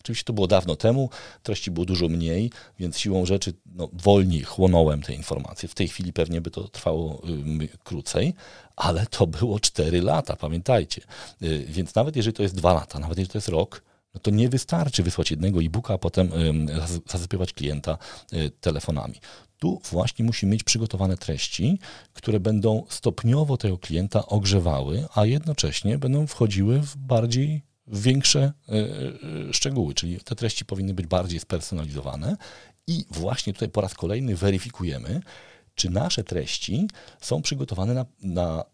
[0.05, 1.09] Oczywiście to było dawno temu,
[1.43, 5.69] treści było dużo mniej, więc siłą rzeczy no, wolniej chłonąłem te informacje.
[5.69, 7.21] W tej chwili pewnie by to trwało
[7.61, 8.33] y, krócej,
[8.75, 11.01] ale to było 4 lata, pamiętajcie.
[11.41, 14.31] Y, więc nawet jeżeli to jest 2 lata, nawet jeżeli to jest rok, no to
[14.31, 16.33] nie wystarczy wysłać jednego e-booka, a potem
[16.67, 17.97] y, zasypywać klienta
[18.33, 19.15] y, telefonami.
[19.59, 21.79] Tu właśnie musimy mieć przygotowane treści,
[22.13, 28.73] które będą stopniowo tego klienta ogrzewały, a jednocześnie będą wchodziły w bardziej większe e,
[29.49, 32.37] e, szczegóły, czyli te treści powinny być bardziej spersonalizowane
[32.87, 35.21] i właśnie tutaj po raz kolejny weryfikujemy,
[35.75, 36.87] czy nasze treści
[37.21, 38.65] są przygotowane na, na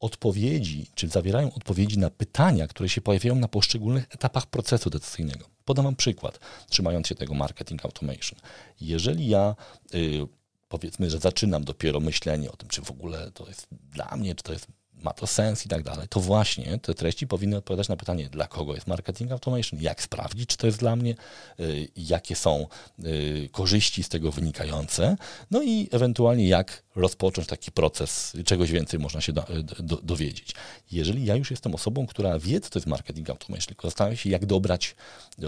[0.00, 5.46] odpowiedzi, czy zawierają odpowiedzi na pytania, które się pojawiają na poszczególnych etapach procesu decyzyjnego.
[5.64, 8.38] Podam Wam przykład, trzymając się tego marketing automation.
[8.80, 9.56] Jeżeli ja
[9.94, 10.26] y,
[10.68, 14.42] powiedzmy, że zaczynam dopiero myślenie o tym, czy w ogóle to jest dla mnie, czy
[14.42, 14.66] to jest
[15.02, 18.46] ma to sens i tak dalej, to właśnie te treści powinny odpowiadać na pytanie, dla
[18.46, 21.14] kogo jest marketing automation, jak sprawdzić, czy to jest dla mnie,
[21.60, 22.66] y, jakie są
[23.04, 25.16] y, korzyści z tego wynikające,
[25.50, 29.44] no i ewentualnie jak rozpocząć taki proces, czegoś więcej można się do,
[29.78, 30.54] do, dowiedzieć.
[30.92, 34.30] Jeżeli ja już jestem osobą, która wie, co to jest marketing automation, tylko zastanawiam się,
[34.30, 34.94] jak dobrać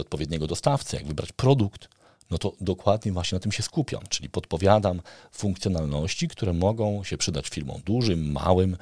[0.01, 1.89] odpowiedniego dostawcę, jak wybrać produkt,
[2.31, 5.01] no to dokładnie właśnie na tym się skupiam, czyli podpowiadam
[5.33, 8.77] funkcjonalności, które mogą się przydać firmom dużym, małym, y,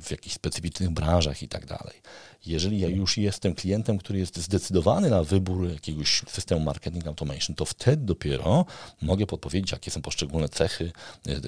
[0.00, 2.02] w jakichś specyficznych branżach i tak dalej.
[2.46, 7.64] Jeżeli ja już jestem klientem, który jest zdecydowany na wybór jakiegoś systemu marketing automation, to
[7.64, 8.64] wtedy dopiero
[9.02, 10.92] mogę podpowiedzieć, jakie są poszczególne cechy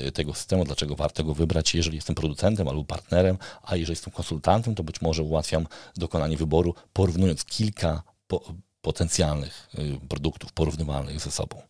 [0.07, 4.12] y, tego systemu, dlaczego warto go wybrać, jeżeli jestem producentem albo partnerem, a jeżeli jestem
[4.12, 8.02] konsultantem, to być może ułatwiam dokonanie wyboru, porównując kilka
[8.87, 11.62] potencjalnych y, produktów porównywalnych ze sobą.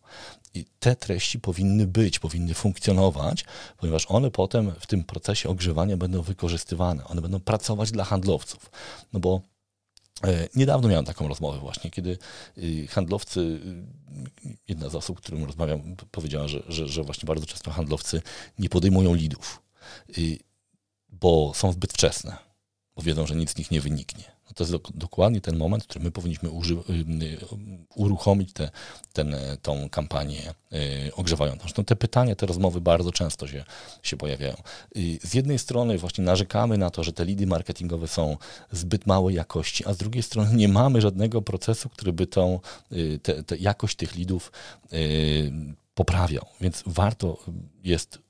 [0.53, 3.45] I te treści powinny być, powinny funkcjonować,
[3.77, 8.71] ponieważ one potem w tym procesie ogrzewania będą wykorzystywane, one będą pracować dla handlowców.
[9.13, 9.41] No bo
[10.23, 12.17] e, Niedawno miałem taką rozmowę właśnie, kiedy
[12.57, 13.39] y, handlowcy,
[14.45, 18.21] y, jedna z osób, z którym rozmawiam, powiedziała, że, że, że właśnie bardzo często handlowcy
[18.59, 19.61] nie podejmują lidów,
[21.09, 22.37] bo są zbyt wczesne,
[22.95, 26.03] bo wiedzą, że nic z nich nie wyniknie to jest dokładnie ten moment, w którym
[26.03, 26.53] my powinniśmy y,
[27.23, 27.37] y,
[27.95, 28.69] uruchomić tę
[29.13, 31.61] ten, tą kampanię y, ogrzewającą.
[31.61, 33.65] Zresztą te pytania, te rozmowy bardzo często się,
[34.03, 34.55] się pojawiają.
[35.23, 38.37] Z jednej strony właśnie narzekamy na to, że te lidy marketingowe są
[38.71, 42.59] zbyt małej jakości, a z drugiej strony nie mamy żadnego procesu, który by tą
[43.23, 44.51] te, te jakość tych lidów
[45.95, 46.45] poprawiał.
[46.61, 47.37] Więc warto
[47.83, 48.26] jest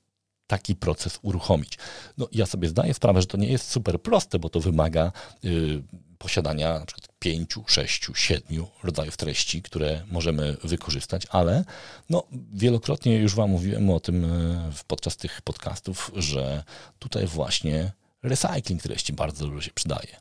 [0.48, 1.78] taki proces uruchomić.
[2.18, 5.12] No, ja sobie zdaję sprawę, że to nie jest super proste, bo to wymaga
[5.44, 5.82] y,
[6.18, 11.64] posiadania na przykład pięciu, sześciu, siedmiu rodzajów treści, które możemy wykorzystać, ale
[12.10, 16.64] no, wielokrotnie już Wam mówiłem o tym e, podczas tych podcastów, że
[16.98, 17.92] tutaj właśnie
[18.22, 20.16] recycling treści bardzo dużo się przydaje.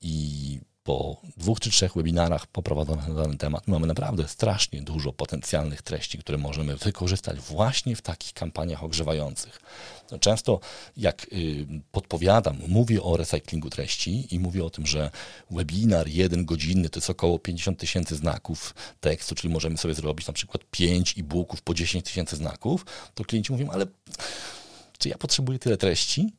[0.00, 5.82] I po dwóch czy trzech webinarach poprowadzonych na dany temat mamy naprawdę strasznie dużo potencjalnych
[5.82, 9.60] treści, które możemy wykorzystać właśnie w takich kampaniach ogrzewających.
[10.10, 10.60] No, często
[10.96, 15.10] jak y, podpowiadam, mówię o recyklingu treści i mówię o tym, że
[15.50, 20.32] webinar jeden godzinny to jest około 50 tysięcy znaków tekstu, czyli możemy sobie zrobić na
[20.32, 23.86] przykład 5 e-booków po 10 tysięcy znaków, to klienci mówią, ale
[24.98, 26.32] czy ja potrzebuję tyle treści?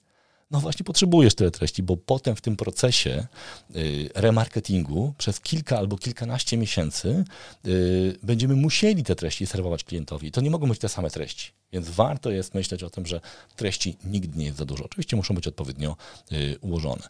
[0.52, 3.28] No właśnie potrzebujesz tyle treści, bo potem w tym procesie
[3.76, 7.24] y, remarketingu przez kilka albo kilkanaście miesięcy
[7.66, 10.32] y, będziemy musieli te treści serwować klientowi.
[10.32, 11.59] To nie mogą być te same treści.
[11.74, 13.22] Więc warto jest myśleć o tym, że
[13.56, 14.86] treści nigdy nie jest za dużo.
[14.86, 15.96] Oczywiście muszą być odpowiednio
[16.32, 17.04] y, ułożone.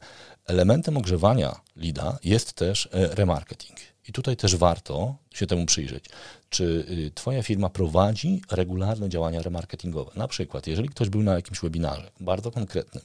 [0.45, 3.77] Elementem ogrzewania lida jest też e, remarketing.
[4.07, 6.05] I tutaj też warto się temu przyjrzeć.
[6.49, 10.11] Czy y, Twoja firma prowadzi regularne działania remarketingowe?
[10.15, 13.03] Na przykład, jeżeli ktoś był na jakimś webinarze bardzo konkretnym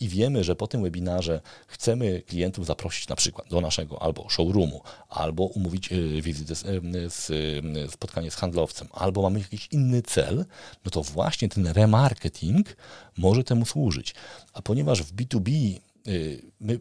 [0.00, 4.82] i wiemy, że po tym webinarze chcemy klientów zaprosić na przykład do naszego albo showroomu,
[5.08, 6.54] albo umówić y, wizytę,
[7.10, 7.30] z,
[7.92, 10.44] spotkanie z handlowcem, albo mamy jakiś inny cel,
[10.84, 12.76] no to właśnie ten remarketing
[13.18, 14.14] może temu służyć.
[14.52, 16.80] A ponieważ w B2B y, my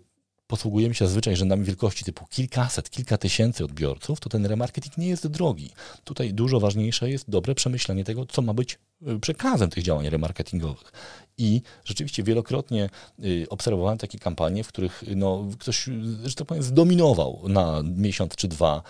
[0.50, 5.28] posługujemy się zazwyczaj rzędami wielkości typu kilkaset, kilka tysięcy odbiorców, to ten remarketing nie jest
[5.28, 5.72] drogi.
[6.04, 10.92] Tutaj dużo ważniejsze jest dobre przemyślenie tego, co ma być y, przekazem tych działań remarketingowych.
[11.38, 12.90] I rzeczywiście wielokrotnie
[13.24, 15.90] y, obserwowałem takie kampanie, w których no, ktoś,
[16.24, 18.84] że tak powiem, zdominował na miesiąc czy dwa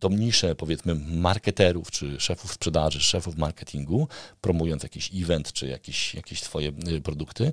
[0.00, 4.08] tą niszę, powiedzmy, marketerów, czy szefów sprzedaży, szefów marketingu,
[4.40, 6.72] promując jakiś event, czy jakieś, jakieś swoje
[7.02, 7.50] produkty.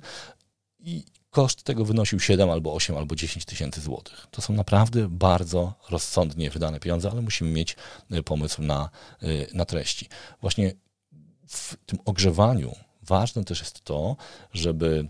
[0.80, 1.04] I
[1.34, 4.28] koszt tego wynosił 7 albo 8 albo 10 tysięcy złotych.
[4.32, 7.76] To są naprawdę bardzo rozsądnie wydane pieniądze, ale musimy mieć
[8.12, 8.90] y, pomysł na,
[9.24, 10.10] y, na treści.
[10.42, 10.74] Właśnie
[11.48, 14.16] w tym ogrzewaniu ważne też jest to,
[14.54, 15.10] żeby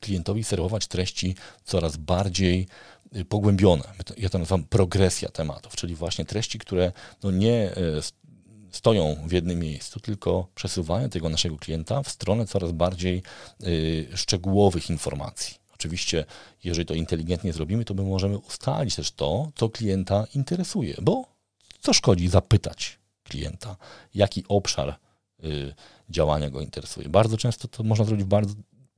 [0.00, 2.66] klientowi serwować treści coraz bardziej
[3.16, 3.84] y, pogłębione.
[4.16, 6.92] Ja to nazywam progresja tematów, czyli właśnie treści, które
[7.22, 7.72] no nie
[8.74, 13.22] stoją w jednym miejscu, tylko przesuwają tego naszego klienta w stronę coraz bardziej
[13.62, 15.56] y, szczegółowych informacji.
[15.74, 16.24] Oczywiście,
[16.64, 21.24] jeżeli to inteligentnie zrobimy, to my możemy ustalić też to, co klienta interesuje, bo
[21.80, 23.76] co szkodzi zapytać klienta,
[24.14, 24.98] jaki obszar
[25.44, 25.74] y,
[26.10, 27.08] działania go interesuje.
[27.08, 28.54] Bardzo często to można zrobić w bardzo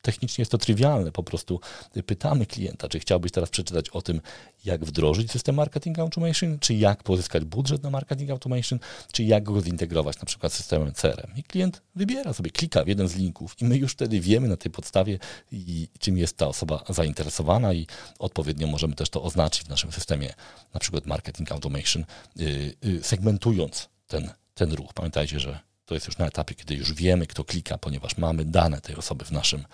[0.06, 1.12] technicznie jest to trywialne.
[1.12, 1.60] Po prostu
[2.06, 4.20] pytamy klienta, czy chciałbyś teraz przeczytać o tym,
[4.64, 8.78] jak wdrożyć system marketing automation, czy jak pozyskać budżet na marketing automation,
[9.12, 11.36] czy jak go zintegrować na przykład z systemem CRM.
[11.36, 14.56] I klient wybiera sobie, klika w jeden z linków i my już wtedy wiemy na
[14.56, 15.18] tej podstawie,
[15.52, 17.86] i, czym jest ta osoba zainteresowana i
[18.18, 20.34] odpowiednio możemy też to oznaczyć w naszym systemie,
[20.74, 22.04] na przykład marketing automation,
[22.36, 24.94] yy, yy, segmentując ten, ten ruch.
[24.94, 28.80] Pamiętajcie, że to jest już na etapie, kiedy już wiemy, kto klika, ponieważ mamy dane
[28.80, 29.64] tej osoby w naszym,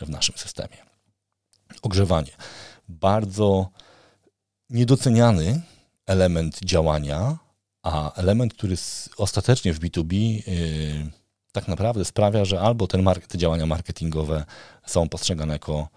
[0.00, 0.76] w naszym systemie.
[1.82, 2.32] Ogrzewanie.
[2.88, 3.70] Bardzo
[4.70, 5.62] niedoceniany
[6.06, 7.38] element działania,
[7.82, 8.76] a element, który
[9.16, 11.10] ostatecznie w B2B yy,
[11.52, 14.44] tak naprawdę sprawia, że albo ten te działania marketingowe
[14.86, 15.88] są postrzegane jako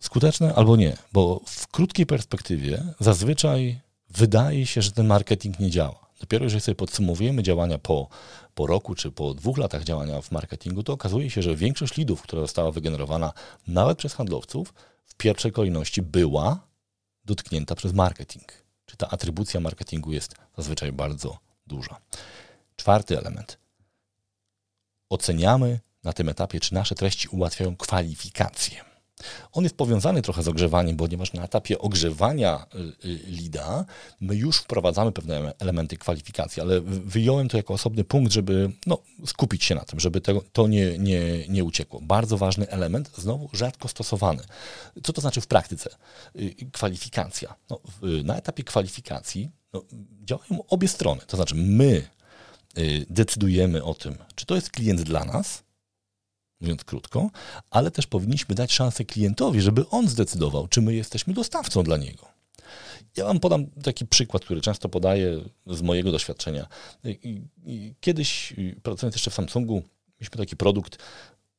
[0.00, 0.96] skuteczne, albo nie.
[1.12, 6.07] Bo w krótkiej perspektywie zazwyczaj wydaje się, że ten marketing nie działa.
[6.20, 8.08] Dopiero jeżeli sobie podsumowujemy działania po,
[8.54, 12.22] po roku czy po dwóch latach działania w marketingu, to okazuje się, że większość lidów,
[12.22, 13.32] która została wygenerowana
[13.66, 16.60] nawet przez handlowców, w pierwszej kolejności była
[17.24, 18.52] dotknięta przez marketing.
[18.86, 22.00] Czy ta atrybucja marketingu jest zazwyczaj bardzo duża.
[22.76, 23.58] Czwarty element.
[25.10, 28.87] Oceniamy na tym etapie, czy nasze treści ułatwiają kwalifikację.
[29.52, 33.84] On jest powiązany trochę z ogrzewaniem, ponieważ na etapie ogrzewania y, y, lida
[34.20, 39.64] my już wprowadzamy pewne elementy kwalifikacji, ale wyjąłem to jako osobny punkt, żeby no, skupić
[39.64, 42.00] się na tym, żeby tego, to nie, nie, nie uciekło.
[42.00, 44.42] Bardzo ważny element, znowu rzadko stosowany.
[45.02, 45.90] Co to znaczy w praktyce?
[46.36, 47.54] Y, kwalifikacja.
[47.70, 47.80] No,
[48.24, 49.82] na etapie kwalifikacji no,
[50.24, 51.20] działają obie strony.
[51.26, 52.02] To znaczy my
[53.10, 55.62] decydujemy o tym, czy to jest klient dla nas,
[56.60, 57.30] mówiąc krótko,
[57.70, 62.28] ale też powinniśmy dać szansę klientowi, żeby on zdecydował, czy my jesteśmy dostawcą dla niego.
[63.16, 66.66] Ja Wam podam taki przykład, który często podaję z mojego doświadczenia.
[68.00, 69.82] Kiedyś, pracując jeszcze w Samsungu,
[70.20, 70.98] mieliśmy taki produkt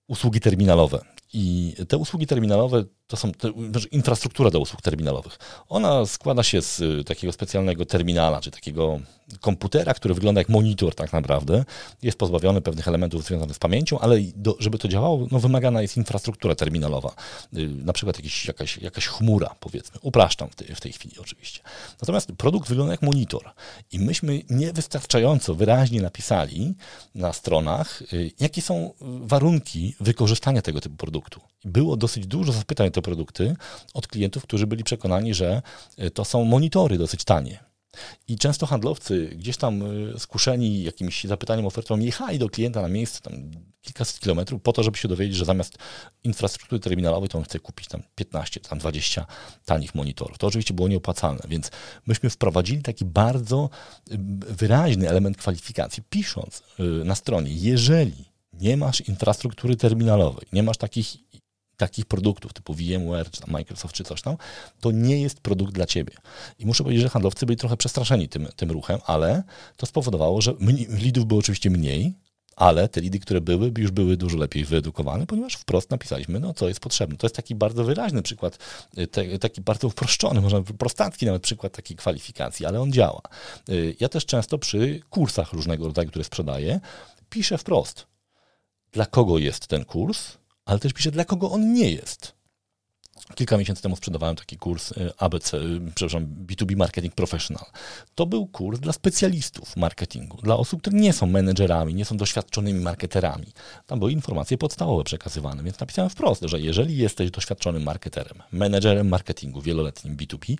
[0.07, 1.01] usługi terminalowe.
[1.33, 5.39] I te usługi terminalowe to są te, znaczy infrastruktura do usług terminalowych.
[5.69, 8.99] Ona składa się z y, takiego specjalnego terminala, czy takiego
[9.41, 11.65] komputera, który wygląda jak monitor tak naprawdę.
[12.01, 15.97] Jest pozbawiony pewnych elementów związanych z pamięcią, ale do, żeby to działało, no wymagana jest
[15.97, 17.09] infrastruktura terminalowa.
[17.57, 19.99] Y, na przykład jakiś, jakaś, jakaś chmura, powiedzmy.
[20.01, 21.61] Upraszczam w tej, w tej chwili oczywiście.
[22.01, 23.51] Natomiast produkt wygląda jak monitor.
[23.91, 26.73] I myśmy niewystarczająco wyraźnie napisali
[27.15, 31.41] na stronach, y, jakie są warunki wykorzystania tego typu produktu.
[31.65, 33.55] Było dosyć dużo zapytań te produkty
[33.93, 35.61] od klientów, którzy byli przekonani, że
[36.13, 37.69] to są monitory dosyć tanie
[38.27, 39.81] i często handlowcy gdzieś tam
[40.15, 44.83] y, skuszeni jakimś zapytaniem, ofertą jechali do klienta na miejsce tam kilkaset kilometrów po to,
[44.83, 45.77] żeby się dowiedzieć, że zamiast
[46.23, 49.25] infrastruktury terminalowej to on chce kupić tam 15, tam 20
[49.65, 50.37] tanich monitorów.
[50.37, 51.71] To oczywiście było nieopłacalne, więc
[52.05, 53.69] myśmy wprowadzili taki bardzo
[54.11, 54.17] y,
[54.49, 56.63] wyraźny element kwalifikacji, pisząc
[57.05, 61.17] na stronie, jeżeli nie masz infrastruktury terminalowej, nie masz takich
[61.79, 64.37] takich produktów typu VMware, czy Microsoft, czy coś tam,
[64.79, 66.13] to nie jest produkt dla ciebie.
[66.59, 69.43] I muszę powiedzieć, że handlowcy byli trochę przestraszeni tym, tym ruchem, ale
[69.77, 70.53] to spowodowało, że
[70.89, 72.13] lidów było oczywiście mniej,
[72.55, 76.67] ale te lidy, które były, już były dużo lepiej wyedukowane, ponieważ wprost napisaliśmy, no co
[76.67, 77.17] jest potrzebne.
[77.17, 78.57] To jest taki bardzo wyraźny przykład,
[78.97, 83.21] y, te, taki bardzo uproszczony, można prostacki nawet przykład takiej kwalifikacji, ale on działa.
[83.69, 86.79] Y, ja też często przy kursach różnego rodzaju, które sprzedaję,
[87.29, 88.07] piszę wprost,
[88.91, 90.37] dla kogo jest ten kurs,
[90.69, 92.33] ale też pisze, dla kogo on nie jest.
[93.35, 97.65] Kilka miesięcy temu sprzedawałem taki kurs y, ABC, y, przepraszam, B2B Marketing Professional.
[98.15, 102.79] To był kurs dla specjalistów marketingu, dla osób, które nie są menedżerami, nie są doświadczonymi
[102.79, 103.45] marketerami.
[103.85, 109.61] Tam były informacje podstawowe przekazywane, więc napisałem wprost, że jeżeli jesteś doświadczonym marketerem, menedżerem marketingu
[109.61, 110.55] wieloletnim B2B,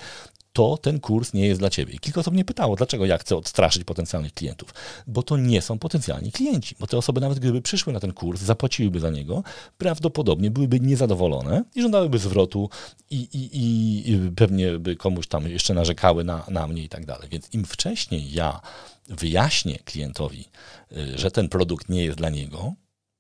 [0.60, 1.94] to ten kurs nie jest dla ciebie.
[1.94, 4.74] I kilka osób mnie pytało, dlaczego ja chcę odstraszyć potencjalnych klientów.
[5.08, 6.76] Bo to nie są potencjalni klienci.
[6.80, 9.44] Bo te osoby, nawet gdyby przyszły na ten kurs, zapłaciłyby za niego,
[9.78, 12.70] prawdopodobnie byłyby niezadowolone i żądałyby zwrotu
[13.10, 17.30] i, i, i pewnie by komuś tam jeszcze narzekały na, na mnie i tak dalej.
[17.32, 18.62] Więc im wcześniej ja
[19.08, 20.46] wyjaśnię klientowi,
[20.92, 22.74] y, że ten produkt nie jest dla niego,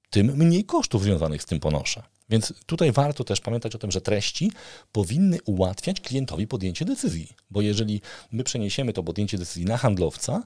[0.10, 2.04] tym mniej kosztów związanych z tym ponoszę.
[2.30, 4.52] Więc tutaj warto też pamiętać o tym, że treści
[4.92, 8.02] powinny ułatwiać klientowi podjęcie decyzji, bo jeżeli
[8.32, 10.44] my przeniesiemy to podjęcie decyzji na handlowca,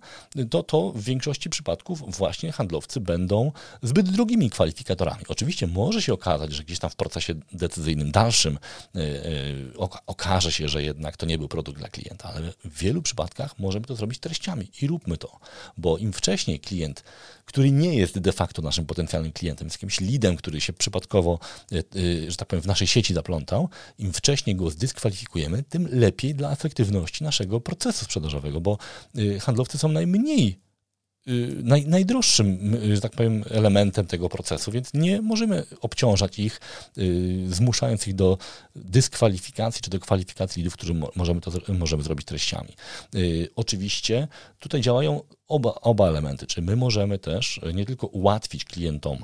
[0.49, 5.23] to to w większości przypadków właśnie handlowcy będą zbyt drogimi kwalifikatorami.
[5.27, 8.59] Oczywiście może się okazać, że gdzieś tam w procesie decyzyjnym dalszym
[8.93, 9.03] yy,
[10.07, 13.85] okaże się, że jednak to nie był produkt dla klienta, ale w wielu przypadkach możemy
[13.85, 15.39] to zrobić treściami i róbmy to,
[15.77, 17.03] bo im wcześniej klient,
[17.45, 21.39] który nie jest de facto naszym potencjalnym klientem, jest jakimś lidem, który się przypadkowo
[22.27, 23.69] że tak powiem, w naszej sieci zaplątał,
[23.99, 28.77] im wcześniej go zdyskwalifikujemy, tym lepiej dla efektywności naszego procesu sprzedażowego, bo
[29.15, 30.63] e, handlowcy są najmniej
[31.63, 36.61] naj, najdroższym, że tak powiem, elementem tego procesu, więc nie możemy obciążać ich,
[37.47, 38.37] zmuszając ich do
[38.75, 42.69] dyskwalifikacji czy do kwalifikacji lidów, którzy możemy to możemy zrobić treściami.
[43.55, 44.27] Oczywiście
[44.59, 49.17] tutaj działają oba, oba elementy, czy my możemy też nie tylko ułatwić klientom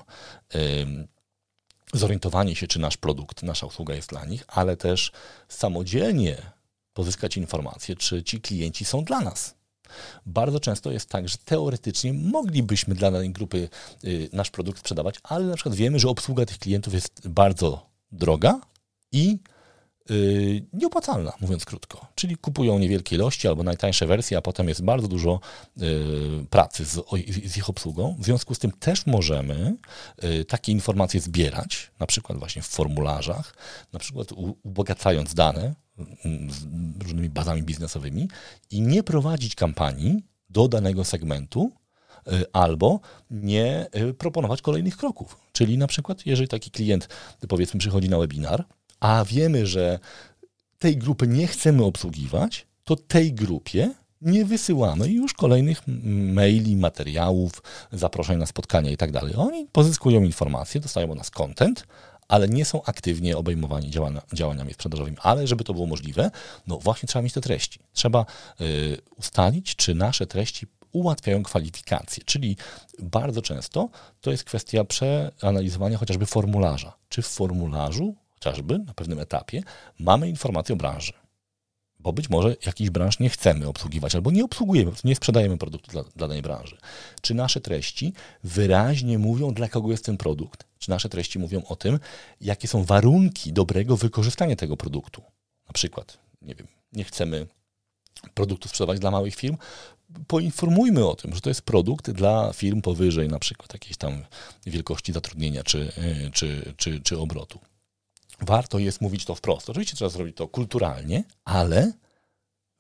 [1.94, 5.12] zorientowanie się, czy nasz produkt, nasza usługa jest dla nich, ale też
[5.48, 6.38] samodzielnie
[6.94, 9.56] pozyskać informacje, czy ci klienci są dla nas.
[10.26, 13.70] Bardzo często jest tak, że teoretycznie moglibyśmy dla danej grupy
[14.04, 18.62] y, nasz produkt sprzedawać, ale na przykład wiemy, że obsługa tych klientów jest bardzo droga
[19.12, 19.40] i
[20.74, 22.08] nieopłacalna, mówiąc krótko.
[22.16, 25.40] Czyli kupują niewielkie ilości albo najtańsze wersje, a potem jest bardzo dużo
[25.78, 25.88] yy,
[26.50, 26.92] pracy z,
[27.46, 28.16] z, ich obsługą.
[28.20, 29.76] W związku z tym też możemy
[30.24, 33.56] yy, takie informacje zbierać, na przykład właśnie w formularzach,
[33.94, 34.32] na przykład
[34.64, 35.76] ubogacając dane
[36.26, 36.66] mm, z
[37.04, 38.30] różnymi bazami biznesowymi
[38.72, 41.72] i nie prowadzić kampanii do danego segmentu,
[42.54, 43.00] albo
[43.32, 43.88] nie
[44.18, 45.38] proponować kolejnych kroków.
[45.52, 47.08] Czyli na przykład, jeżeli taki klient,
[47.50, 48.66] powiedzmy, przychodzi na webinar,
[49.00, 50.00] a wiemy, że
[50.80, 55.82] tej grupy nie chcemy obsługiwać, to tej grupie nie wysyłamy już kolejnych
[56.34, 59.34] maili, materiałów, zaproszeń na spotkania i tak dalej.
[59.36, 61.88] Oni pozyskują informacje, dostają od nas content,
[62.28, 65.18] ale nie są aktywnie obejmowani działania, działaniami sprzedażowymi.
[65.22, 66.32] Ale żeby to było możliwe,
[66.68, 67.80] no właśnie trzeba mieć te treści.
[67.94, 68.26] Trzeba
[68.62, 72.58] y, ustalić, czy nasze treści ułatwiają kwalifikacje, czyli
[73.00, 73.90] bardzo często
[74.22, 76.94] to jest kwestia przeanalizowania chociażby formularza.
[77.10, 79.64] Czy w formularzu chociażby na pewnym etapie,
[80.00, 81.14] mamy informację o branży.
[82.00, 86.04] Bo być może jakiś branż nie chcemy obsługiwać albo nie obsługujemy, nie sprzedajemy produktu dla,
[86.04, 86.78] dla danej branży.
[87.22, 88.14] Czy nasze treści
[88.44, 90.68] wyraźnie mówią, dla kogo jest ten produkt?
[90.78, 92.00] Czy nasze treści mówią o tym,
[92.42, 95.22] jakie są warunki dobrego wykorzystania tego produktu?
[95.68, 97.48] Na przykład, nie wiem, nie chcemy
[98.34, 99.58] produktu sprzedawać dla małych firm,
[100.28, 104.26] poinformujmy o tym, że to jest produkt dla firm powyżej na przykład jakiejś tam
[104.66, 105.92] wielkości zatrudnienia czy,
[106.34, 107.60] czy, czy, czy obrotu.
[108.42, 109.70] Warto jest mówić to wprost.
[109.70, 111.94] Oczywiście trzeba zrobić to kulturalnie, ale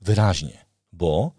[0.01, 1.31] wyraźnie, bo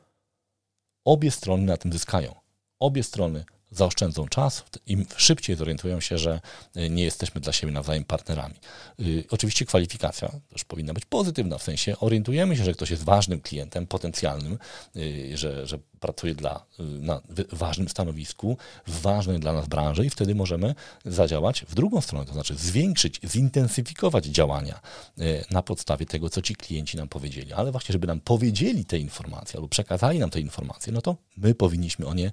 [1.04, 2.34] obie strony na tym zyskają.
[2.78, 6.40] Obie strony zaoszczędzą czas, im szybciej zorientują się, że
[6.76, 8.54] y, nie jesteśmy dla siebie nawzajem partnerami.
[8.98, 13.40] Yy, oczywiście kwalifikacja też powinna być pozytywna, w sensie orientujemy się, że ktoś jest ważnym
[13.40, 14.58] klientem, potencjalnym,
[14.94, 17.20] yy, że, że pracuje dla, yy, na
[17.52, 18.56] ważnym stanowisku,
[18.86, 23.20] w ważnej dla nas branży i wtedy możemy zadziałać w drugą stronę, to znaczy zwiększyć,
[23.24, 24.80] zintensyfikować działania
[25.18, 27.52] y, na podstawie tego, co ci klienci nam powiedzieli.
[27.52, 31.54] Ale właśnie, żeby nam powiedzieli te informacje albo przekazali nam te informacje, no to my
[31.54, 32.32] powinniśmy o nie y,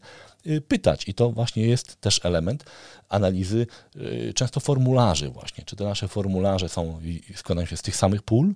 [0.67, 2.63] pytać i to właśnie jest też element
[3.09, 5.63] analizy y, często formularzy właśnie.
[5.65, 6.99] Czy te nasze formularze są,
[7.35, 8.53] składają się z tych samych pól,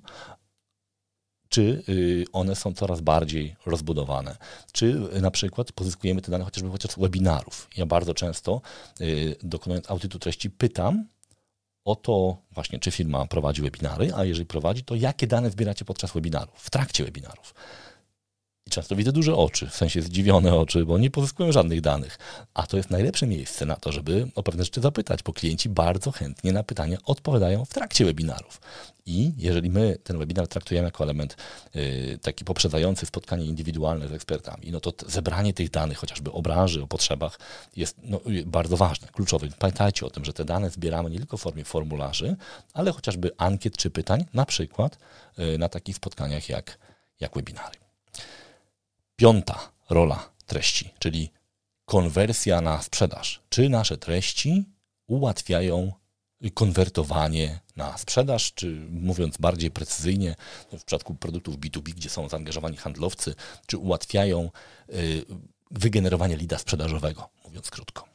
[1.50, 4.38] czy y, one są coraz bardziej rozbudowane.
[4.72, 7.68] Czy na przykład pozyskujemy te dane chociażby podczas webinarów.
[7.78, 8.62] Ja bardzo często
[9.02, 11.06] y, dokonując audytu treści pytam
[11.86, 16.12] o to właśnie, czy firma prowadzi webinary, a jeżeli prowadzi, to jakie dane zbieracie podczas
[16.14, 17.54] webinarów, w trakcie webinarów.
[18.72, 22.20] Często widzę duże oczy, w sensie zdziwione oczy, bo nie pozyskują żadnych danych.
[22.54, 26.12] A to jest najlepsze miejsce na to, żeby o pewne rzeczy zapytać, bo klienci bardzo
[26.12, 28.62] chętnie na pytania odpowiadają w trakcie webinarów.
[29.06, 31.38] I jeżeli my ten webinar traktujemy jako element
[31.76, 36.84] yy, taki poprzedzający spotkanie indywidualne z ekspertami, no to zebranie tych danych, chociażby o branży,
[36.84, 37.40] o potrzebach,
[37.76, 39.48] jest no, bardzo ważne, kluczowe.
[39.60, 42.36] Pamiętajcie o tym, że te dane zbieramy nie tylko w formie formularzy,
[42.74, 44.98] ale chociażby ankiet czy pytań, na przykład
[45.38, 46.78] yy, na takich spotkaniach jak,
[47.20, 47.81] jak webinary.
[49.16, 51.32] Piąta rola treści, czyli
[51.86, 53.42] konwersja na sprzedaż.
[53.50, 54.66] Czy nasze treści
[55.08, 55.94] ułatwiają
[56.54, 60.36] konwertowanie na sprzedaż, czy mówiąc bardziej precyzyjnie,
[60.72, 63.36] w przypadku produktów B2B, gdzie są zaangażowani handlowcy,
[63.68, 64.50] czy ułatwiają
[64.90, 65.26] y,
[65.72, 68.08] wygenerowanie lida sprzedażowego, mówiąc krótko.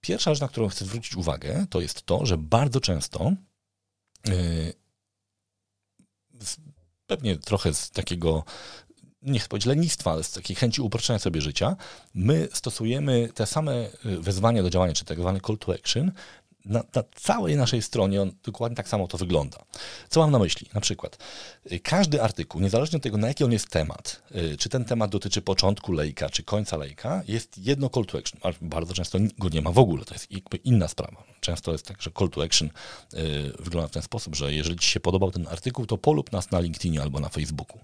[0.00, 3.32] Pierwsza rzecz, na którą chcę zwrócić uwagę, to jest to, że bardzo często
[4.28, 4.72] y,
[7.06, 8.44] pewnie trochę z takiego
[9.22, 11.76] nie chcę powiedzieć lenistwa, ale z takiej chęci uproszczenia sobie życia,
[12.14, 16.12] my stosujemy te same y, wezwania do działania, czy tak zwany call to action,
[16.64, 19.58] na, na, całej naszej stronie on dokładnie tak samo to wygląda.
[20.08, 20.68] Co mam na myśli?
[20.74, 21.18] Na przykład
[21.72, 25.10] y, każdy artykuł, niezależnie od tego, na jaki on jest temat, y, czy ten temat
[25.10, 28.40] dotyczy początku lejka, czy końca lejka, jest jedno call to action.
[28.60, 30.28] Bardzo często go nie ma w ogóle, to jest
[30.64, 31.24] inna sprawa.
[31.40, 32.70] Często jest tak, że call to action
[33.58, 36.60] wygląda w ten sposób, że jeżeli Ci się podobał ten artykuł, to polub nas na
[36.60, 37.78] LinkedInie albo na Facebooku.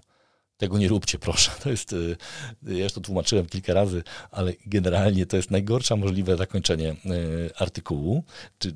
[0.57, 1.51] Tego nie róbcie, proszę.
[1.63, 2.17] To jest, y,
[2.63, 8.23] ja już to tłumaczyłem kilka razy, ale generalnie to jest najgorsze możliwe zakończenie y, artykułu,
[8.59, 8.75] czy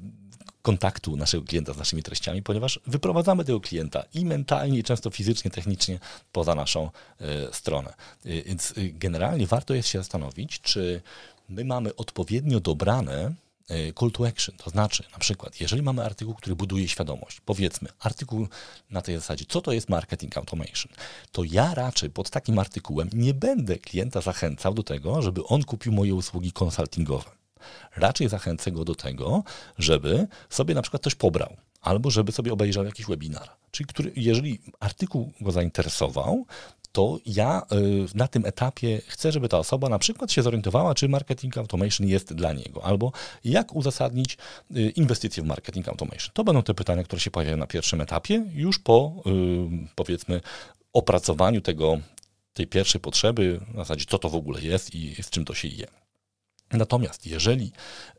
[0.61, 5.51] kontaktu naszego klienta z naszymi treściami, ponieważ wyprowadzamy tego klienta i mentalnie, i często fizycznie,
[5.51, 5.99] technicznie
[6.31, 6.89] poza naszą
[7.21, 7.93] y, stronę.
[8.25, 11.01] Więc generalnie warto jest się zastanowić, czy
[11.49, 13.33] my mamy odpowiednio dobrane
[13.99, 14.57] call to action.
[14.57, 18.47] To znaczy, na przykład, jeżeli mamy artykuł, który buduje świadomość, powiedzmy, artykuł
[18.89, 20.91] na tej zasadzie, co to jest marketing automation,
[21.31, 25.91] to ja raczej pod takim artykułem nie będę klienta zachęcał do tego, żeby on kupił
[25.91, 27.29] moje usługi konsultingowe.
[27.95, 29.43] Raczej zachęcę go do tego,
[29.77, 33.49] żeby sobie na przykład coś pobrał, albo żeby sobie obejrzał jakiś webinar.
[33.71, 36.45] Czyli który, jeżeli artykuł go zainteresował,
[36.91, 41.09] to ja y, na tym etapie chcę, żeby ta osoba na przykład się zorientowała, czy
[41.09, 43.11] marketing automation jest dla niego, albo
[43.43, 44.37] jak uzasadnić
[44.75, 46.31] y, inwestycje w marketing automation.
[46.33, 50.41] To będą te pytania, które się pojawiają na pierwszym etapie, już po y, powiedzmy
[50.93, 51.97] opracowaniu tego,
[52.53, 55.67] tej pierwszej potrzeby, w zasadzie co to w ogóle jest i z czym to się
[55.67, 55.87] je.
[56.71, 57.71] Natomiast jeżeli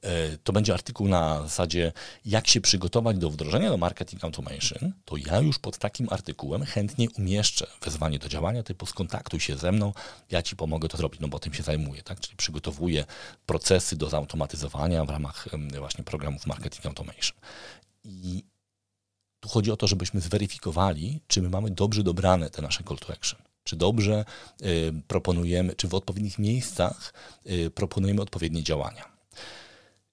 [0.03, 1.92] e, to będzie artykuł na zasadzie,
[2.24, 7.09] jak się przygotować do wdrożenia do marketing automation, to ja już pod takim artykułem chętnie
[7.18, 9.92] umieszczę wezwanie do działania typu skontaktuj się ze mną,
[10.30, 12.20] ja ci pomogę to zrobić, no bo tym się zajmuję, tak?
[12.20, 13.05] Czyli przygotowuję
[13.46, 15.48] procesy do zautomatyzowania w ramach
[15.78, 17.38] właśnie programów marketing automation.
[18.05, 18.44] I
[19.40, 23.12] tu chodzi o to, żebyśmy zweryfikowali, czy my mamy dobrze dobrane te nasze call to
[23.12, 24.25] action czy dobrze
[24.63, 27.15] y, proponujemy, czy w odpowiednich miejscach
[27.51, 29.11] y, proponujemy odpowiednie działania.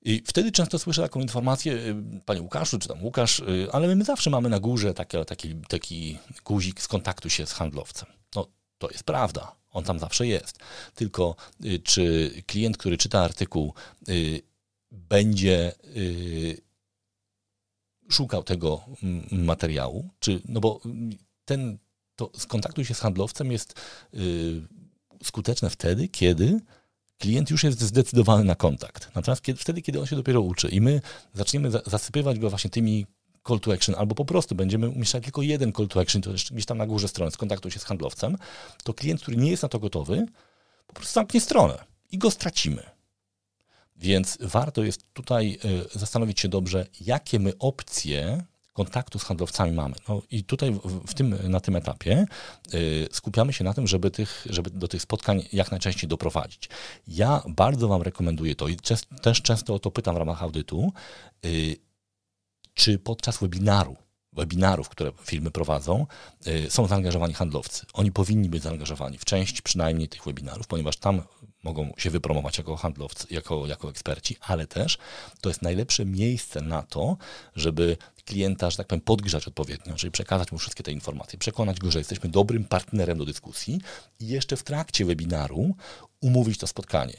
[0.01, 1.95] I wtedy często słyszę taką informację, y,
[2.25, 3.41] panie Łukaszu, czy tam Łukasz,
[3.71, 8.09] ale my zawsze mamy na górze taki, taki, taki guzik skontaktuj się z handlowcem.
[8.35, 10.59] No, to jest prawda, on tam zawsze jest.
[10.95, 11.35] Tylko
[11.83, 13.73] czy klient, który czyta artykuł,
[14.91, 15.71] będzie
[18.09, 18.85] szukał tego
[19.31, 20.81] materiału, czy, no bo
[21.45, 21.77] ten
[22.17, 23.73] to skontaktuj się z handlowcem jest
[24.13, 24.61] yy,
[25.23, 26.59] skuteczne wtedy, kiedy
[27.17, 29.09] klient już jest zdecydowany na kontakt.
[29.15, 31.01] Natomiast kiedy, wtedy, kiedy on się dopiero uczy i my
[31.33, 33.05] zaczniemy za, zasypywać go właśnie tymi
[33.47, 36.53] call to action, albo po prostu będziemy umieszczać tylko jeden call to action, to jeszcze
[36.53, 38.37] gdzieś tam na górze strony, skontaktuj się z handlowcem,
[38.83, 40.25] to klient, który nie jest na to gotowy,
[40.87, 42.83] po prostu zamknie stronę i go stracimy.
[43.95, 45.59] Więc warto jest tutaj
[45.95, 48.45] y, zastanowić się dobrze, jakie my opcje
[48.77, 49.95] kontaktu z handlowcami mamy.
[50.09, 52.25] No i tutaj w tym, na tym etapie
[52.73, 56.69] y, skupiamy się na tym, żeby, tych, żeby do tych spotkań jak najczęściej doprowadzić.
[57.07, 58.77] Ja bardzo Wam rekomenduję to i
[59.21, 60.93] też często o to pytam w ramach audytu,
[61.45, 61.75] y,
[62.73, 63.95] czy podczas webinaru
[64.33, 66.05] webinarów, które firmy prowadzą,
[66.47, 67.85] y, są zaangażowani handlowcy.
[67.93, 71.21] Oni powinni być zaangażowani w część przynajmniej tych webinarów, ponieważ tam
[71.63, 74.97] mogą się wypromować jako handlowcy, jako, jako eksperci, ale też
[75.41, 77.17] to jest najlepsze miejsce na to,
[77.55, 81.91] żeby klienta, że tak powiem, podgrzać odpowiednio, czyli przekazać mu wszystkie te informacje, przekonać go,
[81.91, 83.81] że jesteśmy dobrym partnerem do dyskusji
[84.19, 85.75] i jeszcze w trakcie webinaru
[86.21, 87.17] umówić to spotkanie.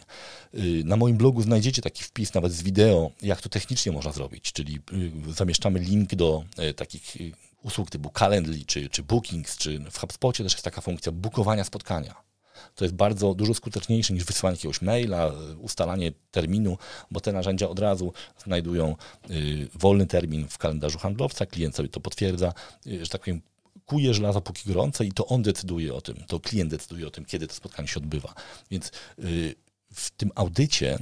[0.55, 4.53] Y, na moim blogu znajdziecie taki wpis nawet z wideo, jak to technicznie można zrobić,
[4.53, 4.80] czyli
[5.28, 7.16] y, zamieszczamy link do y, takich
[7.62, 12.28] usług typu Calendly czy, czy Bookings, czy w HubSpocie też jest taka funkcja bukowania spotkania
[12.74, 16.78] to jest bardzo dużo skuteczniejsze niż wysyłanie jakiegoś maila, ustalanie terminu,
[17.11, 18.12] bo te narzędzia od razu
[18.44, 18.96] znajdują
[19.30, 22.52] y, wolny termin w kalendarzu handlowca, klient sobie to potwierdza,
[22.86, 23.40] y, że tak powiem,
[23.86, 27.24] kuje żelazo póki gorące i to on decyduje o tym, to klient decyduje o tym,
[27.24, 28.34] kiedy to spotkanie się odbywa.
[28.70, 29.54] Więc y,
[29.94, 30.98] w tym audycie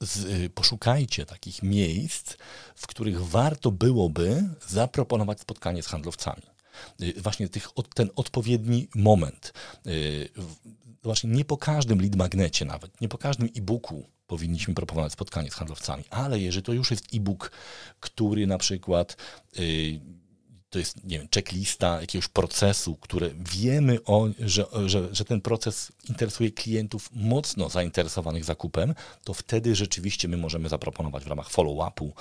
[0.00, 2.36] z, poszukajcie takich miejsc,
[2.74, 6.42] w których warto byłoby zaproponować spotkanie z handlowcami.
[7.02, 9.52] Y, właśnie tych, ten odpowiedni moment.
[9.86, 10.28] Y,
[11.02, 15.54] właśnie nie po każdym lead magnecie nawet, nie po każdym e-booku powinniśmy proponować spotkanie z
[15.54, 17.52] handlowcami, ale jeżeli to już jest e-book,
[18.00, 19.16] który na przykład
[19.58, 20.00] y,
[20.70, 25.92] to jest, nie wiem, checklista jakiegoś procesu, które wiemy, o, że, że, że ten proces
[26.08, 28.94] interesuje klientów mocno zainteresowanych zakupem,
[29.24, 32.12] to wtedy rzeczywiście my możemy zaproponować w ramach follow-upu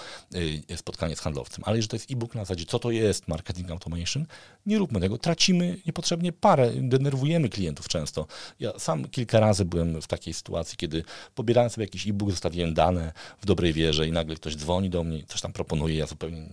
[0.71, 1.63] y, spotkanie z handlowcem.
[1.65, 4.25] Ale jeżeli to jest e-book na zasadzie, co to jest marketing automation,
[4.65, 5.17] nie róbmy tego.
[5.17, 8.27] Tracimy niepotrzebnie parę, denerwujemy klientów często.
[8.59, 11.03] Ja sam kilka razy byłem w takiej sytuacji, kiedy
[11.35, 15.23] pobierałem sobie jakiś e-book, zostawiłem dane w dobrej wierze i nagle ktoś dzwoni do mnie,
[15.27, 16.49] coś tam proponuje, ja zupełnie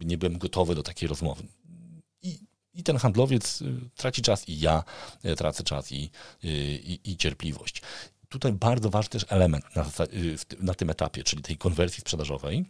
[0.00, 1.44] nie byłem gotowy do takiej rozmowy.
[2.22, 2.38] I,
[2.74, 4.84] i ten handlowiec y, traci czas, i ja
[5.24, 6.10] y, tracę czas, i,
[6.44, 7.82] y, i, i cierpliwość.
[8.28, 9.86] Tutaj bardzo ważny też element na,
[10.60, 12.64] na tym etapie, czyli tej konwersji sprzedażowej,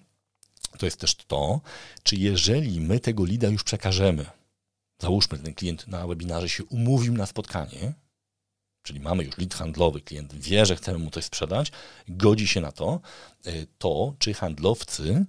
[0.78, 1.60] to jest też to,
[2.02, 4.26] czy jeżeli my tego lida już przekażemy,
[4.98, 7.92] załóżmy, ten klient na webinarze się umówił na spotkanie,
[8.82, 11.72] czyli mamy już lead handlowy, klient wie, że chcemy mu coś sprzedać,
[12.08, 13.00] godzi się na to,
[13.78, 15.24] to czy handlowcy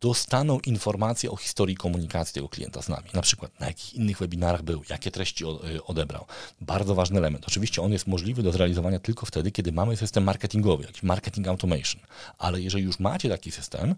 [0.00, 3.08] dostaną informacje o historii komunikacji tego klienta z nami.
[3.14, 6.24] Na przykład na jakich innych webinarach był, jakie treści y, odebrał.
[6.60, 7.44] Bardzo ważny element.
[7.48, 12.00] Oczywiście on jest możliwy do zrealizowania tylko wtedy, kiedy mamy system marketingowy, jakiś marketing automation.
[12.38, 13.94] Ale jeżeli już macie taki system,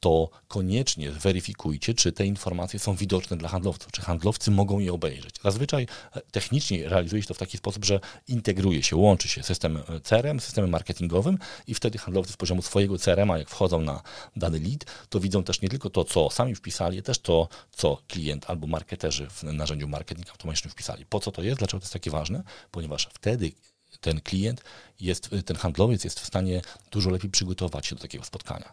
[0.00, 5.34] to koniecznie weryfikujcie, czy te informacje są widoczne dla handlowców, czy handlowcy mogą je obejrzeć.
[5.42, 9.76] Zazwyczaj e, technicznie realizuje się to w taki sposób, że integruje się, łączy się system
[9.76, 14.02] e, CRM systemem marketingowym i wtedy handlowcy z poziomu swojego CRM-a, jak wchodzą na
[14.36, 18.50] dany lead, to widzą też nie tylko to, co sami wpisali, też to, co klient
[18.50, 21.06] albo marketerzy w narzędziu marketing automation wpisali.
[21.06, 21.58] Po co to jest?
[21.58, 22.42] Dlaczego to jest takie ważne?
[22.70, 23.52] Ponieważ wtedy
[24.00, 24.64] ten klient
[25.00, 28.72] jest, ten handlowiec jest w stanie dużo lepiej przygotować się do takiego spotkania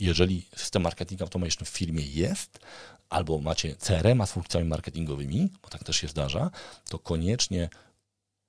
[0.00, 2.58] jeżeli system marketing automation w firmie jest,
[3.08, 6.50] albo macie CRM z funkcjami marketingowymi, bo tak też się zdarza,
[6.88, 7.68] to koniecznie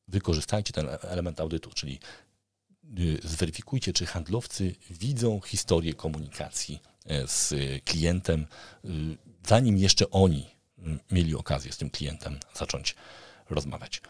[0.07, 1.99] wykorzystajcie ten element audytu, czyli
[2.99, 6.79] y, zweryfikujcie, czy handlowcy widzą historię komunikacji
[7.25, 7.53] z
[7.85, 8.45] klientem,
[8.85, 8.89] y,
[9.47, 10.81] zanim jeszcze oni y,
[11.11, 12.95] mieli okazję z tym klientem zacząć
[13.49, 14.01] rozmawiać.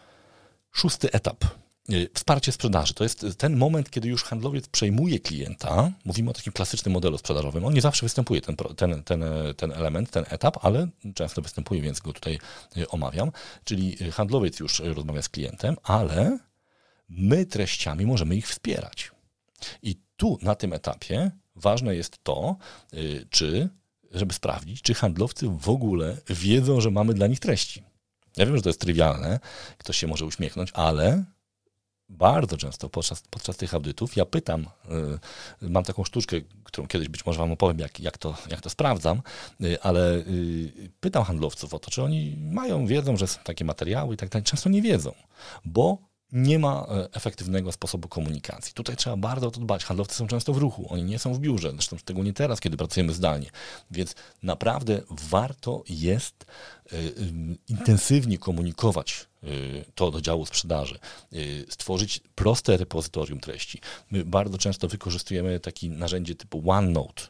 [0.72, 1.44] Szósty etap
[1.90, 5.92] Y, wsparcie sprzedaży to jest ten moment, kiedy już handlowiec przejmuje klienta.
[6.04, 7.64] Mówimy o takim klasycznym modelu sprzedażowym.
[7.64, 9.24] On nie zawsze występuje, ten, ten, ten,
[9.56, 12.38] ten element, ten etap, ale często występuje, więc go tutaj
[12.88, 13.32] omawiam.
[13.64, 16.38] Czyli handlowiec już rozmawia z klientem, ale
[17.08, 19.10] my treściami możemy ich wspierać.
[19.82, 22.56] I tu na tym etapie ważne jest to,
[22.94, 23.68] y, czy,
[24.10, 27.82] żeby sprawdzić, czy handlowcy w ogóle wiedzą, że mamy dla nich treści.
[28.36, 29.40] Ja wiem, że to jest trywialne,
[29.78, 31.24] ktoś się może uśmiechnąć, ale
[32.08, 34.66] bardzo często podczas, podczas tych audytów ja pytam,
[35.62, 38.70] y, mam taką sztuczkę, którą kiedyś być może Wam opowiem, jak, jak, to, jak to
[38.70, 39.22] sprawdzam,
[39.60, 44.14] y, ale y, pytam handlowców o to, czy oni mają, wiedzą, że są takie materiały
[44.14, 44.44] i tak dalej.
[44.44, 45.14] Często nie wiedzą,
[45.64, 45.98] bo
[46.32, 48.74] nie ma e, efektywnego sposobu komunikacji.
[48.74, 49.84] Tutaj trzeba bardzo o to dbać.
[49.84, 53.12] Handlowcy są często w ruchu, oni nie są w biurze, zresztą szczególnie teraz, kiedy pracujemy
[53.12, 53.50] zdalnie.
[53.90, 56.46] Więc naprawdę warto jest
[56.92, 57.12] y, y,
[57.68, 59.26] intensywnie komunikować
[59.94, 60.98] to do działu sprzedaży,
[61.68, 63.80] stworzyć proste repozytorium treści.
[64.10, 67.22] My bardzo często wykorzystujemy takie narzędzie typu OneNote,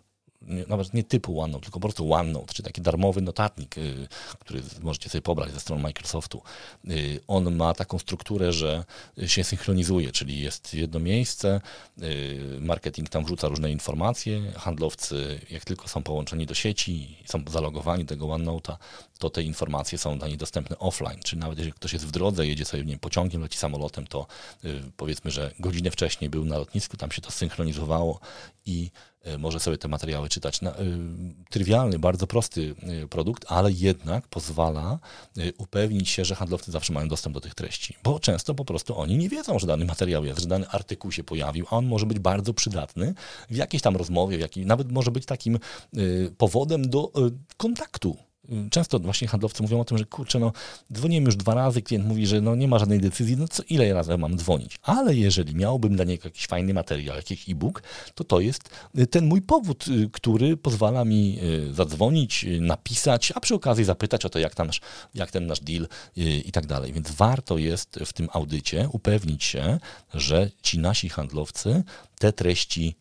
[0.46, 4.62] nie, nawet nie typu OneNote, tylko po prostu OneNote, czy taki darmowy notatnik, y, który
[4.82, 6.42] możecie sobie pobrać ze strony Microsoftu.
[6.90, 8.84] Y, on ma taką strukturę, że
[9.26, 11.60] się synchronizuje, czyli jest jedno miejsce,
[12.02, 18.04] y, marketing tam wrzuca różne informacje, handlowcy jak tylko są połączeni do sieci, są zalogowani
[18.04, 18.76] do tego OneNote'a,
[19.18, 22.46] to te informacje są dla nich dostępne offline, czyli nawet jeżeli ktoś jest w drodze,
[22.46, 24.26] jedzie sobie nie pociągiem, leci samolotem, to
[24.96, 28.20] powiedzmy, że godzinę wcześniej był na lotnisku, tam się to synchronizowało
[28.66, 28.90] i
[29.38, 30.60] może sobie te materiały czytać.
[30.62, 30.68] Y,
[31.50, 34.98] trywialny, bardzo prosty y, produkt, ale jednak pozwala
[35.58, 39.18] upewnić się, że handlowcy zawsze mają dostęp do tych treści, bo często po prostu oni
[39.18, 42.18] nie wiedzą, że dany materiał jest, że dany artykuł się pojawił, a on może być
[42.18, 43.14] bardzo przydatny
[43.50, 45.58] w jakiejś tam rozmowie, w jakiej, nawet może być takim
[46.38, 47.12] powodem do
[47.56, 48.16] kontaktu
[48.70, 50.52] Często właśnie handlowcy mówią o tym, że kurczę, no
[50.92, 53.94] dzwoniłem już dwa razy, klient mówi, że no nie ma żadnej decyzji, no co ile
[53.94, 54.78] razy mam dzwonić?
[54.82, 57.82] Ale jeżeli miałbym dla niego jakiś fajny materiał, jakiś e-book,
[58.14, 63.40] to to jest y, ten mój powód, y, który pozwala mi y, zadzwonić, napisać, a
[63.40, 64.70] przy okazji zapytać o to, jak, tam,
[65.14, 65.88] jak ten nasz deal
[66.44, 66.92] i tak dalej.
[66.92, 69.78] Więc warto jest w tym audycie upewnić się,
[70.14, 71.82] że ci nasi handlowcy
[72.18, 72.96] te treści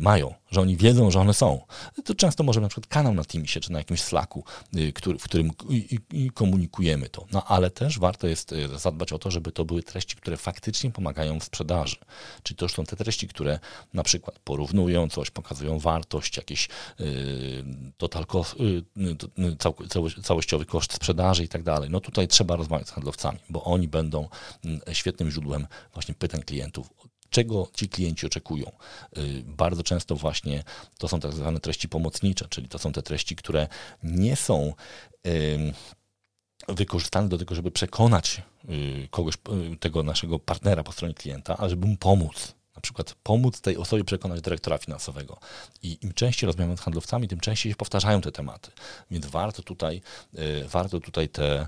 [0.00, 1.60] mają, że oni wiedzą, że one są.
[2.04, 4.44] To często może na przykład kanał na Teamsie czy na jakimś Slacku,
[4.76, 5.50] y, który, w którym
[6.34, 7.26] komunikujemy to.
[7.32, 10.90] No ale też warto jest y, zadbać o to, żeby to były treści, które faktycznie
[10.90, 11.96] pomagają w sprzedaży.
[12.42, 13.58] Czyli to już są te treści, które
[13.94, 16.68] na przykład porównują coś, pokazują wartość, jakiś
[17.96, 18.56] total cost,
[19.58, 19.74] cał,
[20.22, 21.90] całościowy koszt sprzedaży i tak dalej.
[21.90, 24.28] No tutaj trzeba rozmawiać z handlowcami, bo oni będą
[24.64, 26.90] mm, świetnym źródłem właśnie pytań klientów
[27.34, 28.66] czego ci klienci oczekują.
[29.18, 30.64] Y, bardzo często właśnie
[30.98, 33.68] to są tak zwane treści pomocnicze, czyli to są te treści, które
[34.02, 34.74] nie są
[36.68, 41.70] wykorzystane do tego, żeby przekonać y, kogoś, y, tego naszego partnera po stronie klienta, ale
[41.70, 42.54] żeby mu pomóc
[42.84, 45.38] przykład pomóc tej osobie przekonać dyrektora finansowego.
[45.82, 48.70] I im częściej rozmawiamy z handlowcami, tym częściej się powtarzają te tematy.
[49.10, 50.02] Więc warto tutaj,
[50.34, 51.66] e, warto tutaj te, e,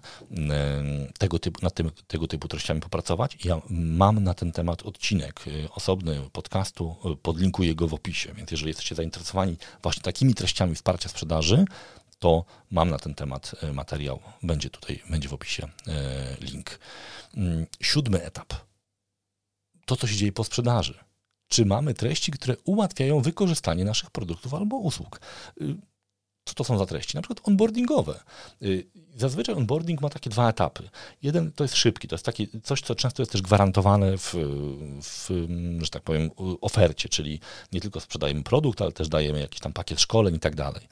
[1.18, 3.44] tego typu, nad tym, tego typu treściami popracować.
[3.44, 8.68] Ja mam na ten temat odcinek e, osobny podcastu, podlinkuję go w opisie, więc jeżeli
[8.68, 11.64] jesteście zainteresowani właśnie takimi treściami wsparcia sprzedaży,
[12.18, 14.20] to mam na ten temat materiał.
[14.42, 15.68] Będzie tutaj, będzie w opisie
[16.40, 16.78] link.
[17.36, 18.54] Mm, siódmy etap
[19.86, 21.05] to, co się dzieje po sprzedaży.
[21.49, 25.20] Czy mamy treści, które ułatwiają wykorzystanie naszych produktów albo usług?
[25.61, 25.76] Y,
[26.44, 27.16] co to są za treści?
[27.16, 28.20] Na przykład onboardingowe.
[28.62, 28.86] Y,
[29.16, 30.88] zazwyczaj onboarding ma takie dwa etapy.
[31.22, 34.34] Jeden to jest szybki, to jest takie coś, co często jest też gwarantowane w,
[35.03, 35.30] w
[35.82, 36.30] że tak powiem,
[36.61, 37.40] ofercie, czyli
[37.72, 40.88] nie tylko sprzedajemy produkt, ale też dajemy jakiś tam pakiet szkoleń i tak dalej.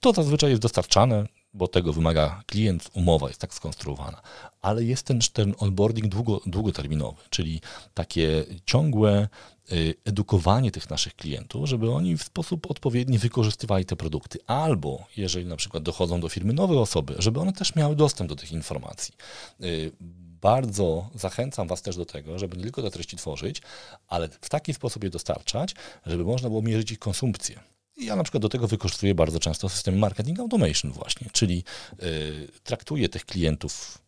[0.00, 1.26] To zazwyczaj jest dostarczane,
[1.56, 4.22] bo tego wymaga klient, umowa jest tak skonstruowana.
[4.62, 7.60] Ale jest ten, ten onboarding długo, długoterminowy, czyli
[7.94, 9.28] takie ciągłe
[9.72, 14.38] y, edukowanie tych naszych klientów, żeby oni w sposób odpowiedni wykorzystywali te produkty.
[14.46, 18.36] Albo jeżeli na przykład dochodzą do firmy nowe osoby, żeby one też miały dostęp do
[18.36, 19.14] tych informacji.
[19.62, 19.92] Y,
[20.40, 23.62] bardzo zachęcam Was też do tego, żeby nie tylko te treści tworzyć,
[24.08, 25.74] ale w taki sposób je dostarczać,
[26.06, 27.60] żeby można było mierzyć ich konsumpcję.
[27.96, 31.64] Ja na przykład do tego wykorzystuję bardzo często system marketing automation właśnie, czyli
[32.02, 33.98] y, traktuję tych klientów,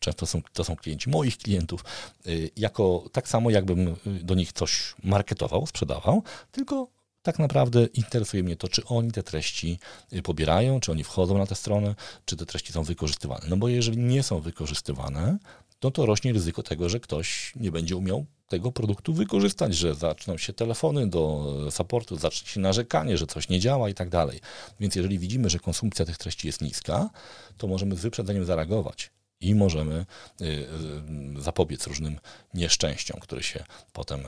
[0.00, 1.84] często są, to są klienci moich klientów,
[2.26, 6.22] y, jako tak samo jakbym y, do nich coś marketował, sprzedawał,
[6.52, 6.88] tylko
[7.22, 9.78] tak naprawdę interesuje mnie to, czy oni te treści
[10.12, 13.46] y, pobierają, czy oni wchodzą na tę stronę, czy te treści są wykorzystywane.
[13.48, 15.38] No bo jeżeli nie są wykorzystywane,
[15.82, 20.38] no to rośnie ryzyko tego, że ktoś nie będzie umiał tego produktu wykorzystać, że zaczną
[20.38, 24.40] się telefony do supportu, zacznie się narzekanie, że coś nie działa i tak dalej.
[24.80, 27.10] Więc jeżeli widzimy, że konsumpcja tych treści jest niska,
[27.56, 29.10] to możemy z wyprzedzeniem zareagować
[29.40, 30.06] i możemy
[30.40, 32.18] y, y, zapobiec różnym
[32.54, 34.20] nieszczęściom, które się potem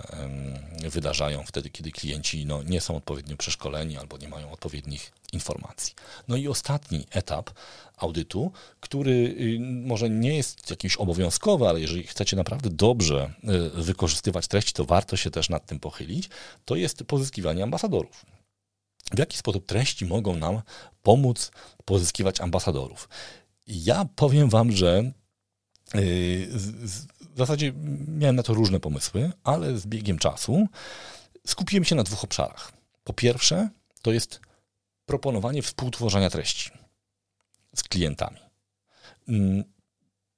[0.81, 5.95] wydarzają wtedy, kiedy klienci no, nie są odpowiednio przeszkoleni albo nie mają odpowiednich informacji.
[6.29, 7.51] No i ostatni etap
[7.97, 13.33] audytu, który y, może nie jest jakiś obowiązkowy, ale jeżeli chcecie naprawdę dobrze
[13.75, 16.29] wykorzystywać treści, to warto się też nad tym pochylić,
[16.65, 18.25] to jest pozyskiwanie ambasadorów.
[19.15, 20.63] W jaki sposób treści mogą nam
[21.03, 21.51] pomóc
[21.85, 23.09] pozyskiwać ambasadorów?
[23.69, 25.13] Ja powiem Wam, że
[25.95, 26.01] yy,
[27.35, 27.73] w zasadzie
[28.09, 30.67] miałem na to różne pomysły, ale z biegiem czasu
[31.47, 32.73] skupiłem się na dwóch obszarach.
[33.05, 33.69] Po pierwsze,
[34.03, 34.41] to jest
[35.07, 36.71] proponowanie współtworzenia treści
[37.77, 38.39] z klientami.
[39.29, 39.65] Mm,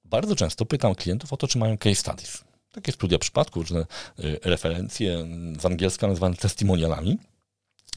[0.05, 2.43] bardzo często pytam klientów o to, czy mają case studies.
[2.71, 3.85] Takie studia przypadków, różne
[4.19, 5.27] y, referencje,
[5.59, 7.17] z angielska nazywane testimonialami.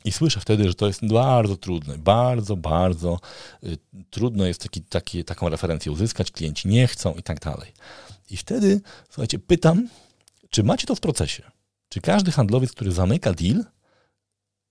[0.04, 3.20] I słyszę wtedy, że to jest bardzo trudne, bardzo, bardzo
[3.64, 3.78] y,
[4.10, 7.72] trudno jest taki, taki, taką referencję uzyskać, klienci nie chcą i tak dalej.
[8.30, 8.80] I wtedy,
[9.10, 9.88] słuchajcie, pytam,
[10.50, 11.42] czy macie to w procesie?
[11.88, 13.64] Czy każdy handlowiec, który zamyka deal,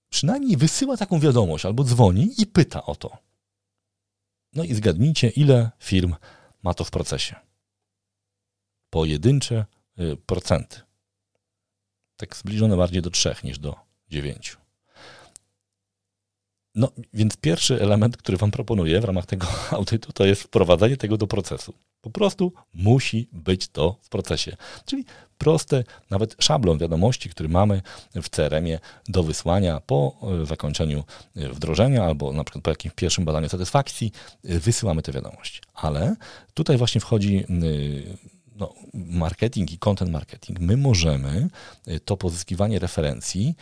[0.08, 3.18] przynajmniej wysyła taką wiadomość albo dzwoni i pyta o to.
[4.52, 6.14] No i zgadnijcie, ile firm
[6.62, 7.36] ma to w procesie.
[8.90, 9.64] Pojedyncze
[9.98, 10.80] y, procenty.
[12.16, 13.76] Tak zbliżone bardziej do 3 niż do
[14.10, 14.56] 9.
[16.74, 21.16] No, więc pierwszy element, który Wam proponuję w ramach tego audytu, to jest wprowadzenie tego
[21.16, 21.74] do procesu.
[22.00, 24.56] Po prostu musi być to w procesie.
[24.84, 25.04] Czyli
[25.38, 27.82] proste, nawet szablon wiadomości, który mamy
[28.14, 31.04] w CRM-ie do wysłania po e, zakończeniu
[31.36, 34.12] e, wdrożenia albo na przykład po jakimś pierwszym badaniu satysfakcji,
[34.44, 35.60] e, wysyłamy te wiadomości.
[35.74, 36.16] Ale
[36.54, 37.44] tutaj właśnie wchodzi
[38.56, 41.48] no, marketing i content marketing, my możemy
[42.04, 43.54] to pozyskiwanie referencji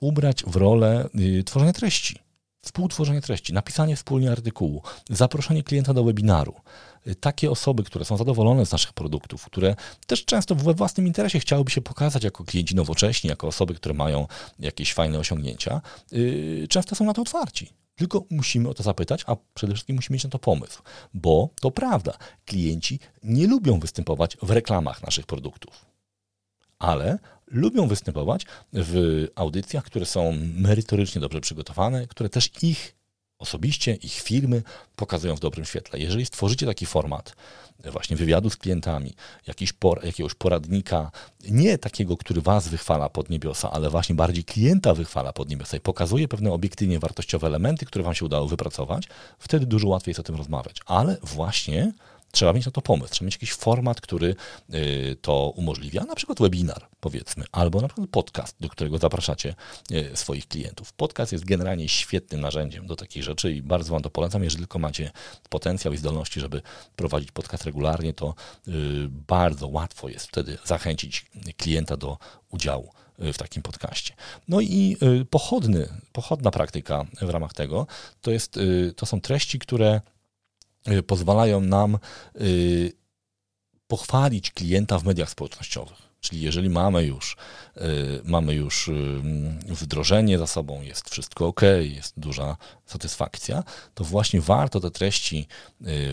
[0.00, 1.08] ubrać w rolę
[1.44, 2.25] tworzenia treści
[2.66, 6.54] współtworzenie treści, napisanie wspólnie artykułu, zaproszenie klienta do webinaru.
[7.20, 11.70] Takie osoby, które są zadowolone z naszych produktów, które też często we własnym interesie chciałyby
[11.70, 14.26] się pokazać jako klienci nowocześni, jako osoby, które mają
[14.58, 15.80] jakieś fajne osiągnięcia,
[16.12, 17.70] yy, często są na to otwarci.
[17.94, 20.82] Tylko musimy o to zapytać, a przede wszystkim musimy mieć na to pomysł,
[21.14, 22.12] bo to prawda,
[22.44, 25.86] klienci nie lubią występować w reklamach naszych produktów,
[26.78, 32.96] ale lubią występować w audycjach, które są merytorycznie dobrze przygotowane, które też ich
[33.38, 34.62] osobiście, ich firmy
[34.96, 35.98] pokazują w dobrym świetle.
[35.98, 37.36] Jeżeli stworzycie taki format
[37.84, 39.14] właśnie wywiadu z klientami,
[39.46, 41.10] jakiś por, jakiegoś poradnika,
[41.50, 45.80] nie takiego, który was wychwala pod niebiosa, ale właśnie bardziej klienta wychwala pod niebiosa i
[45.80, 50.22] pokazuje pewne obiektywnie wartościowe elementy, które wam się udało wypracować, wtedy dużo łatwiej jest o
[50.22, 50.76] tym rozmawiać.
[50.86, 51.92] Ale właśnie
[52.36, 54.34] trzeba mieć na to pomysł, trzeba mieć jakiś format, który
[54.74, 59.54] y, to umożliwia, na przykład webinar, powiedzmy, albo na przykład podcast, do którego zapraszacie
[59.92, 60.92] y, swoich klientów.
[60.92, 64.44] Podcast jest generalnie świetnym narzędziem do takich rzeczy i bardzo Wam to polecam.
[64.44, 65.10] Jeżeli tylko macie
[65.48, 66.62] potencjał i zdolności, żeby
[66.96, 68.34] prowadzić podcast regularnie, to
[68.68, 68.72] y,
[69.08, 71.26] bardzo łatwo jest wtedy zachęcić
[71.56, 72.18] klienta do
[72.50, 74.14] udziału w takim podcaście.
[74.48, 74.96] No i
[75.30, 77.86] pochodny, pochodna praktyka w ramach tego
[78.20, 78.58] to, jest,
[78.96, 80.00] to są treści, które
[81.06, 81.98] pozwalają nam
[82.40, 82.92] y,
[83.86, 86.06] pochwalić klienta w mediach społecznościowych.
[86.20, 87.36] Czyli jeżeli mamy już,
[87.76, 87.80] y,
[88.24, 88.90] mamy już
[89.68, 92.56] wdrożenie za sobą, jest wszystko ok, jest duża
[92.86, 93.64] satysfakcja,
[93.94, 95.48] to właśnie warto te treści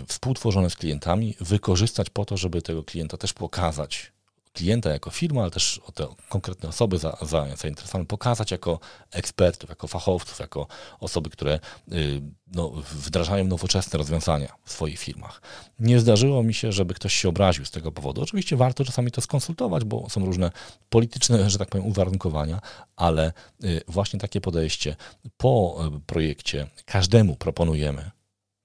[0.08, 4.14] współtworzone z klientami wykorzystać po to, żeby tego klienta też pokazać
[4.54, 8.80] klienta jako firma, ale też o te konkretne osoby za, za, zainteresowane pokazać jako
[9.12, 10.68] ekspertów, jako fachowców, jako
[11.00, 11.60] osoby, które
[11.92, 15.42] y, no, wdrażają nowoczesne rozwiązania w swoich firmach.
[15.80, 18.22] Nie zdarzyło mi się, żeby ktoś się obraził z tego powodu.
[18.22, 20.52] Oczywiście warto czasami to skonsultować, bo są różne
[20.90, 22.62] polityczne, że tak powiem, uwarunkowania,
[22.96, 23.34] ale
[23.64, 24.96] y, właśnie takie podejście
[25.38, 28.12] po y, projekcie każdemu proponujemy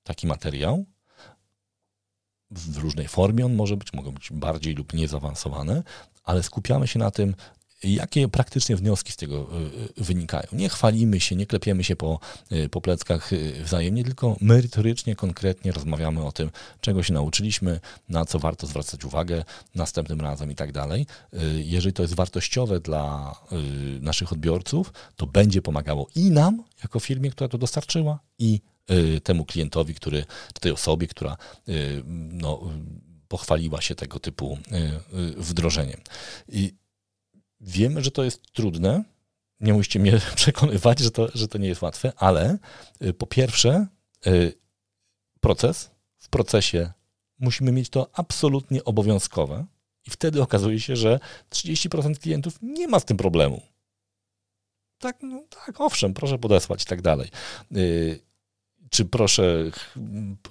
[0.05, 0.85] taki materiał,
[2.51, 5.83] w różnej formie on może być, mogą być bardziej lub mniej zaawansowane,
[6.25, 7.35] ale skupiamy się na tym,
[7.83, 9.49] jakie praktycznie wnioski z tego
[9.97, 10.47] y, y, wynikają.
[10.53, 12.21] Nie chwalimy się, nie klepiemy się po,
[12.53, 13.31] y, po pleckach
[13.65, 19.45] wzajemnie, tylko merytorycznie, konkretnie rozmawiamy o tym, czego się nauczyliśmy, na co warto zwracać uwagę
[19.75, 21.07] następnym razem i tak dalej.
[21.57, 23.35] Jeżeli to jest wartościowe dla
[24.01, 28.61] naszych odbiorców, to będzie pomagało i nam, jako firmie, która to dostarczyła, i
[29.25, 30.25] temu klientowi, który,
[30.61, 31.37] tej osobie, która
[31.69, 32.61] y, no,
[33.29, 36.01] pochwaliła się tego typu y, wdrożeniem.
[36.49, 36.75] I
[37.61, 39.05] wiemy, że to jest trudne.
[39.61, 42.59] Nie musicie mnie przekonywać, że to, że to nie jest łatwe, ale
[43.19, 43.87] po pierwsze,
[45.41, 45.91] proces.
[46.19, 46.93] W procesie
[47.39, 49.67] musimy mieć to absolutnie obowiązkowe,
[50.09, 51.21] i wtedy okazuje się, że
[51.51, 53.63] 30% klientów nie ma z tym problemu.
[54.99, 57.31] Tak, no, tak, owszem, proszę podesłać i tak dalej
[58.91, 59.71] czy proszę,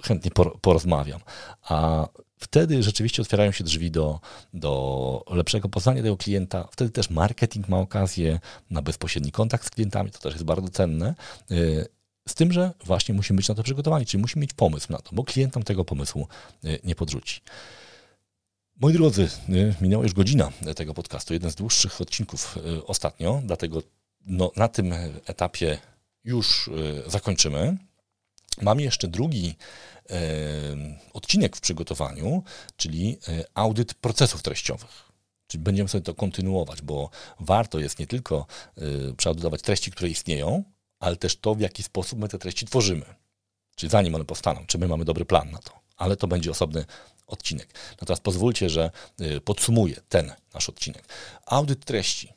[0.02, 0.30] chętnie
[0.60, 1.20] porozmawiam.
[1.62, 2.08] A
[2.38, 4.20] wtedy rzeczywiście otwierają się drzwi do,
[4.54, 6.68] do lepszego poznania tego klienta.
[6.72, 11.14] Wtedy też marketing ma okazję na bezpośredni kontakt z klientami, to też jest bardzo cenne.
[11.50, 11.86] Y,
[12.28, 15.10] z tym, że właśnie musimy być na to przygotowani, czyli musimy mieć pomysł na to,
[15.12, 16.28] bo klient nam tego pomysłu
[16.64, 17.40] y, nie podrzuci.
[18.80, 23.82] Moi drodzy, y, minęła już godzina tego podcastu, jeden z dłuższych odcinków ostatnio, dlatego
[24.26, 24.94] no, na tym
[25.26, 25.78] etapie
[26.24, 26.70] już
[27.06, 27.76] zakończymy.
[28.62, 29.56] Mam jeszcze drugi
[30.10, 30.20] e,
[31.12, 32.42] odcinek w przygotowaniu,
[32.76, 35.08] czyli e, audyt procesów treściowych.
[35.46, 38.46] Czyli będziemy sobie to kontynuować, bo warto jest nie tylko
[38.76, 38.80] e,
[39.16, 40.64] przeaudytować treści, które istnieją,
[41.00, 43.04] ale też to, w jaki sposób my te treści tworzymy.
[43.76, 45.80] Czyli zanim one powstaną, czy my mamy dobry plan na to.
[45.96, 46.84] Ale to będzie osobny
[47.26, 47.74] odcinek.
[48.00, 48.90] Natomiast pozwólcie, że
[49.44, 51.04] podsumuję ten nasz odcinek.
[51.46, 52.32] Audyt treści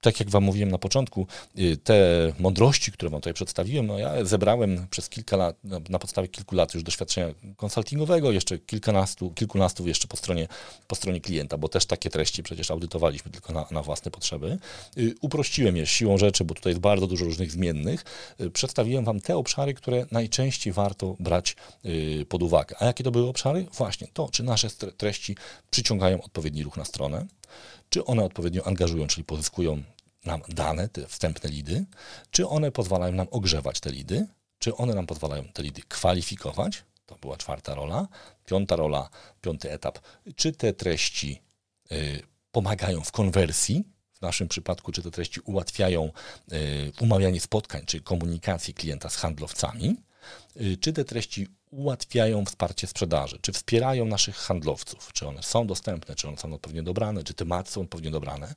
[0.00, 1.26] tak jak Wam mówiłem na początku,
[1.58, 1.96] y, te
[2.38, 5.56] mądrości, które Wam tutaj przedstawiłem, no ja zebrałem przez kilka lat,
[5.88, 10.48] na podstawie kilku lat już doświadczenia konsultingowego, jeszcze kilkunastu, kilkunastu jeszcze po stronie,
[10.86, 14.58] po stronie klienta, bo też takie treści przecież audytowaliśmy tylko na, na własne potrzeby.
[14.98, 18.04] Y, uprościłem je siłą rzeczy, bo tutaj jest bardzo dużo różnych zmiennych.
[18.40, 21.56] Y, przedstawiłem Wam te obszary, które najczęściej warto brać
[22.28, 22.76] pod uwagę.
[22.78, 23.66] A jakie to były obszary?
[23.72, 25.36] Właśnie to, czy nasze treści
[25.70, 27.26] przyciągają odpowiedni ruch na stronę,
[27.88, 29.82] czy one odpowiednio angażują, czyli pozyskują
[30.24, 31.84] nam dane, te wstępne lidy,
[32.30, 34.26] czy one pozwalają nam ogrzewać te lidy,
[34.58, 38.08] czy one nam pozwalają te lidy kwalifikować, to była czwarta rola.
[38.44, 39.98] Piąta rola, piąty etap,
[40.36, 41.42] czy te treści
[41.92, 42.22] y,
[42.52, 46.12] pomagają w konwersji, w naszym przypadku, czy te treści ułatwiają
[46.52, 49.96] y, umawianie spotkań, czy komunikacji klienta z handlowcami,
[50.60, 56.14] y, czy te treści ułatwiają wsparcie sprzedaży, czy wspierają naszych handlowców, czy one są dostępne,
[56.14, 58.54] czy one są odpowiednio dobrane, czy tematy są odpowiednio dobrane.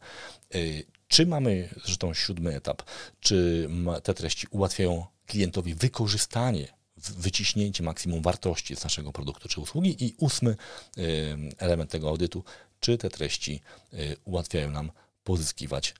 [0.56, 2.84] Y, czy mamy zresztą siódmy etap,
[3.20, 3.70] czy
[4.04, 10.06] te treści ułatwiają klientowi wykorzystanie, wyciśnięcie maksimum wartości z naszego produktu czy usługi?
[10.06, 10.56] I ósmy
[10.98, 12.44] y, element tego audytu,
[12.80, 13.62] czy te treści
[13.94, 14.92] y, ułatwiają nam
[15.24, 15.96] pozyskiwać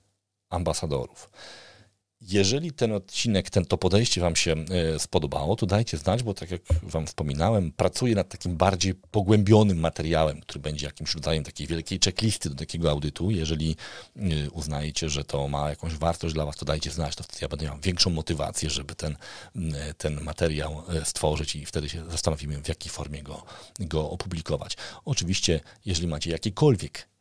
[0.50, 1.30] ambasadorów.
[2.28, 6.50] Jeżeli ten odcinek, ten, to podejście Wam się e, spodobało, to dajcie znać, bo tak
[6.50, 11.98] jak Wam wspominałem, pracuję nad takim bardziej pogłębionym materiałem, który będzie jakimś rodzajem takiej wielkiej
[12.04, 13.30] checklisty do takiego audytu.
[13.30, 13.76] Jeżeli
[14.16, 17.48] e, uznajecie, że to ma jakąś wartość dla Was, to dajcie znać, to wtedy ja
[17.48, 19.16] będę miał większą motywację, żeby ten,
[19.56, 23.42] e, ten materiał stworzyć i wtedy się zastanowimy, w jakiej formie go,
[23.80, 24.76] go opublikować.
[25.04, 27.11] Oczywiście, jeżeli macie jakiekolwiek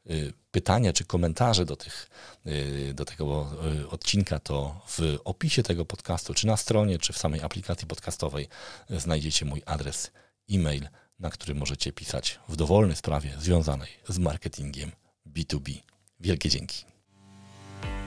[0.52, 2.10] pytania czy komentarze do, tych,
[2.47, 7.18] y, do tego y, odcinka, to w opisie tego podcastu, czy na stronie, czy w
[7.18, 8.47] samej aplikacji podcastowej
[8.89, 10.12] znajdziecie mój adres
[10.52, 10.88] e-mail,
[11.20, 14.91] na który możecie pisać w dowolnej sprawie związanej z marketingiem
[15.28, 15.76] B2B.
[16.20, 16.86] Wielkie dzięki.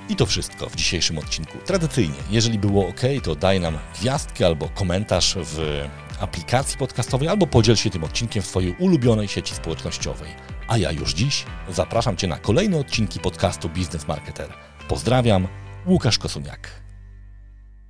[0.09, 1.59] I to wszystko w dzisiejszym odcinku.
[1.67, 5.85] Tradycyjnie, jeżeli było ok, to daj nam gwiazdkę albo komentarz w
[6.21, 10.54] aplikacji podcastowej, albo podziel się tym odcinkiem w swojej ulubionej sieci społecznościowej.
[10.69, 14.53] A ja już dziś zapraszam Cię na kolejne odcinki podcastu Business Marketer.
[14.89, 15.49] Pozdrawiam,
[15.87, 16.84] Łukasz Kosuniak.